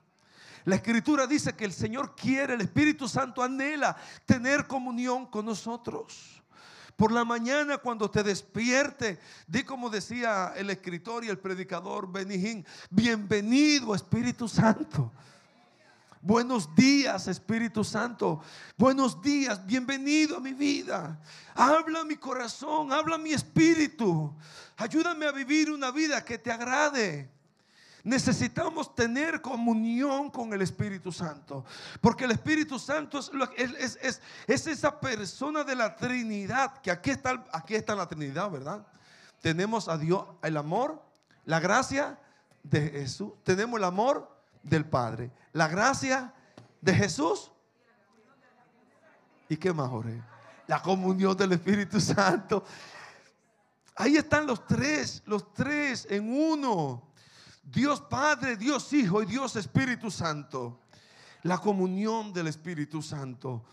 La 0.63 0.75
Escritura 0.75 1.25
dice 1.25 1.55
que 1.55 1.65
el 1.65 1.73
Señor 1.73 2.15
quiere, 2.15 2.53
el 2.53 2.61
Espíritu 2.61 3.09
Santo 3.09 3.41
anhela 3.41 3.97
tener 4.25 4.67
comunión 4.67 5.25
con 5.25 5.45
nosotros. 5.45 6.43
Por 6.97 7.11
la 7.11 7.23
mañana 7.23 7.77
cuando 7.77 8.09
te 8.09 8.23
despierte, 8.23 9.19
di 9.45 9.63
como 9.63 9.87
decía 9.87 10.53
el 10.57 10.71
escritor 10.71 11.23
y 11.23 11.29
el 11.29 11.37
predicador 11.37 12.11
Benijín, 12.11 12.65
bienvenido 12.89 13.93
Espíritu 13.93 14.47
Santo. 14.47 15.11
Buenos 16.23 16.73
días, 16.75 17.27
Espíritu 17.27 17.83
Santo. 17.83 18.41
Buenos 18.75 19.21
días, 19.21 19.63
bienvenido 19.63 20.37
a 20.37 20.39
mi 20.39 20.53
vida. 20.53 21.21
Habla 21.53 22.03
mi 22.03 22.15
corazón, 22.15 22.91
habla 22.91 23.19
mi 23.19 23.31
espíritu. 23.31 24.35
Ayúdame 24.75 25.27
a 25.27 25.31
vivir 25.31 25.69
una 25.69 25.91
vida 25.91 26.25
que 26.25 26.39
te 26.39 26.51
agrade. 26.51 27.29
Necesitamos 28.07 28.95
tener 28.95 29.41
comunión 29.41 30.31
con 30.31 30.53
el 30.53 30.61
Espíritu 30.61 31.11
Santo. 31.11 31.65
Porque 31.99 32.23
el 32.23 32.31
Espíritu 32.31 32.79
Santo 32.79 33.19
es, 33.19 33.29
es- 33.57 33.99
es- 34.01 34.21
es 34.47 34.65
esa 34.67 34.97
persona 34.97 35.65
de 35.65 35.75
la 35.75 35.93
Trinidad. 35.93 36.77
Que 36.81 36.89
aquí 36.89 37.09
está, 37.11 37.43
aquí 37.51 37.75
está 37.75 37.95
la 37.95 38.07
Trinidad, 38.07 38.49
¿verdad? 38.49 38.87
Tenemos 39.41 39.89
a 39.89 39.97
Dios, 39.97 40.25
el 40.41 40.55
amor, 40.55 41.03
la 41.43 41.59
gracia 41.59 42.17
de 42.63 42.89
Jesús. 42.91 43.33
Tenemos 43.43 43.77
el 43.77 43.83
amor 43.83 44.31
del 44.63 44.85
Padre. 44.85 45.29
La 45.51 45.67
gracia 45.67 46.33
de 46.79 46.93
Jesús. 46.93 47.51
¿Y 49.49 49.57
qué 49.57 49.73
más, 49.73 49.89
Jorge? 49.89 50.21
La 50.67 50.81
comunión 50.81 51.35
del 51.35 51.51
Espíritu 51.51 51.99
Santo. 51.99 52.63
Ahí 53.97 54.15
están 54.15 54.47
los 54.47 54.65
tres, 54.65 55.23
los 55.25 55.53
tres 55.53 56.07
en 56.09 56.29
uno. 56.33 57.03
Dios 57.69 57.99
Padre, 57.99 58.55
Dios 58.55 58.93
Hijo 58.93 59.21
y 59.21 59.25
Dios 59.25 59.57
Espíritu 59.57 60.09
Santo. 60.09 60.79
La 61.43 61.57
comunión 61.57 62.31
del 62.31 62.47
Espíritu 62.47 63.01
Santo. 63.01 63.65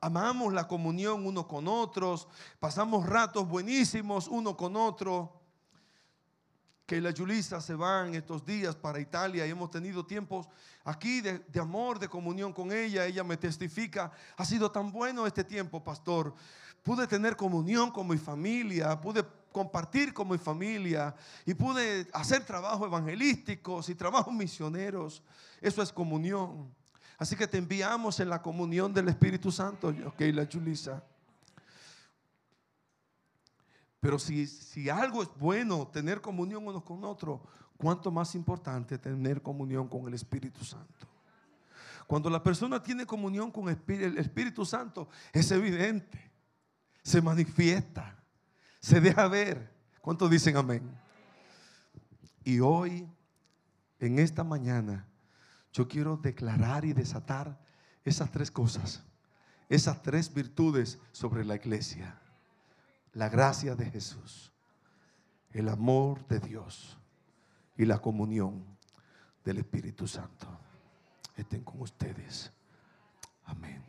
Amamos, 0.00 0.52
la 0.54 0.66
comunión 0.66 1.26
uno 1.26 1.46
con 1.46 1.68
otros. 1.68 2.26
Pasamos 2.58 3.04
ratos 3.06 3.46
buenísimos 3.46 4.28
uno 4.28 4.56
con 4.56 4.76
otro. 4.76 5.42
Que 6.86 7.02
la 7.02 7.10
Yulisa 7.10 7.60
se 7.60 7.74
van 7.74 8.14
estos 8.14 8.46
días 8.46 8.74
para 8.74 8.98
Italia 8.98 9.46
y 9.46 9.50
hemos 9.50 9.70
tenido 9.70 10.06
tiempos 10.06 10.48
aquí 10.84 11.20
de 11.20 11.60
amor, 11.60 11.98
de 11.98 12.08
comunión 12.08 12.54
con 12.54 12.72
ella. 12.72 13.04
Ella 13.04 13.24
me 13.24 13.36
testifica, 13.36 14.10
ha 14.38 14.44
sido 14.46 14.70
tan 14.70 14.90
bueno 14.90 15.26
este 15.26 15.44
tiempo, 15.44 15.84
pastor. 15.84 16.34
Pude 16.82 17.06
tener 17.06 17.36
comunión 17.36 17.90
con 17.90 18.08
mi 18.08 18.16
familia, 18.16 18.98
pude 18.98 19.22
compartir 19.52 20.12
con 20.12 20.28
mi 20.28 20.38
familia 20.38 21.14
y 21.46 21.54
pude 21.54 22.08
hacer 22.12 22.44
trabajo 22.44 22.86
evangelísticos 22.86 23.88
y 23.88 23.94
trabajos 23.94 24.34
misioneros. 24.34 25.22
Eso 25.60 25.82
es 25.82 25.92
comunión. 25.92 26.74
Así 27.18 27.36
que 27.36 27.46
te 27.46 27.58
enviamos 27.58 28.18
en 28.18 28.28
la 28.28 28.42
comunión 28.42 28.92
del 28.92 29.08
Espíritu 29.08 29.52
Santo, 29.52 29.94
ok, 30.06 30.20
la 30.32 30.44
Yulisa. 30.44 31.04
Pero 34.00 34.18
si, 34.18 34.48
si 34.48 34.90
algo 34.90 35.22
es 35.22 35.28
bueno, 35.38 35.86
tener 35.86 36.20
comunión 36.20 36.66
unos 36.66 36.82
con 36.82 37.04
otros, 37.04 37.40
¿cuánto 37.76 38.10
más 38.10 38.34
importante 38.34 38.98
tener 38.98 39.40
comunión 39.40 39.86
con 39.86 40.08
el 40.08 40.14
Espíritu 40.14 40.64
Santo? 40.64 41.06
Cuando 42.08 42.28
la 42.28 42.42
persona 42.42 42.82
tiene 42.82 43.06
comunión 43.06 43.50
con 43.50 43.68
el 43.68 44.18
Espíritu 44.18 44.66
Santo, 44.66 45.08
es 45.32 45.50
evidente, 45.50 46.30
se 47.02 47.22
manifiesta, 47.22 48.21
se 48.82 49.00
deja 49.00 49.26
ver. 49.28 49.72
¿Cuántos 50.02 50.30
dicen 50.30 50.58
amén? 50.58 50.82
Y 52.44 52.60
hoy, 52.60 53.08
en 53.98 54.18
esta 54.18 54.44
mañana, 54.44 55.06
yo 55.72 55.88
quiero 55.88 56.18
declarar 56.18 56.84
y 56.84 56.92
desatar 56.92 57.58
esas 58.04 58.30
tres 58.30 58.50
cosas, 58.50 59.02
esas 59.70 60.02
tres 60.02 60.34
virtudes 60.34 60.98
sobre 61.12 61.46
la 61.46 61.54
iglesia 61.54 62.18
la 63.14 63.28
gracia 63.28 63.74
de 63.74 63.90
Jesús, 63.90 64.52
el 65.50 65.68
amor 65.68 66.26
de 66.28 66.40
Dios 66.40 66.98
y 67.76 67.84
la 67.84 67.98
comunión 67.98 68.64
del 69.44 69.58
Espíritu 69.58 70.06
Santo 70.06 70.46
estén 71.36 71.62
con 71.62 71.80
ustedes. 71.82 72.52
Amén. 73.44 73.82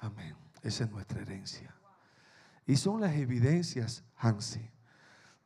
Amén. 0.00 0.36
Esa 0.62 0.84
es 0.84 0.90
nuestra 0.90 1.20
herencia. 1.22 1.74
Y 2.66 2.76
son 2.76 3.00
las 3.00 3.14
evidencias, 3.14 4.04
Hansi, 4.16 4.68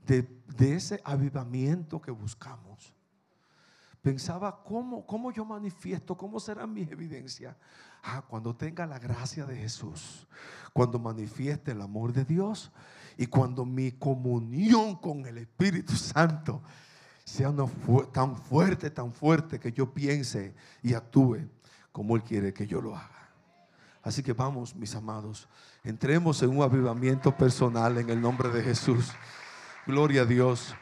de, 0.07 0.27
ese 0.59 1.01
avivamiento 1.05 2.01
que 2.01 2.11
buscamos. 2.11 2.95
Pensaba, 4.01 4.63
¿cómo, 4.65 5.07
¿cómo 5.07 5.31
yo 5.31 5.45
manifiesto? 5.45 6.17
¿Cómo 6.17 6.41
serán 6.41 6.73
mis 6.73 6.91
evidencias? 6.91 7.55
Ah, 8.03 8.25
cuando 8.27 8.57
tenga 8.57 8.87
la 8.87 8.99
gracia 8.99 9.45
de 9.45 9.57
Jesús, 9.57 10.27
cuando 10.73 10.99
manifieste 10.99 11.73
el 11.73 11.83
amor 11.83 12.15
de 12.15 12.25
Dios 12.25 12.73
y 13.19 13.27
cuando 13.27 13.67
mi 13.67 13.93
comunión 13.93 14.97
con 14.97 15.27
el 15.27 15.37
Espíritu 15.37 15.95
Santo 15.95 16.63
sea 17.25 17.53
tan 18.13 18.37
fuerte, 18.37 18.91
tan 18.91 19.13
fuerte 19.13 19.61
que 19.61 19.71
yo 19.71 19.93
piense 19.93 20.55
y 20.83 20.95
actúe 20.95 21.47
como 21.93 22.17
Él 22.17 22.23
quiere 22.23 22.55
que 22.55 22.67
yo 22.67 22.81
lo 22.81 22.97
haga. 22.97 23.20
Así 24.03 24.23
que 24.23 24.33
vamos, 24.33 24.75
mis 24.75 24.95
amados, 24.95 25.49
entremos 25.85 26.43
en 26.43 26.51
un 26.51 26.63
avivamiento 26.63 27.37
personal 27.37 27.99
en 27.99 28.09
el 28.11 28.21
nombre 28.21 28.49
de 28.49 28.63
Jesús. 28.63 29.13
Gloria 29.87 30.23
a 30.23 30.25
Dios. 30.25 30.75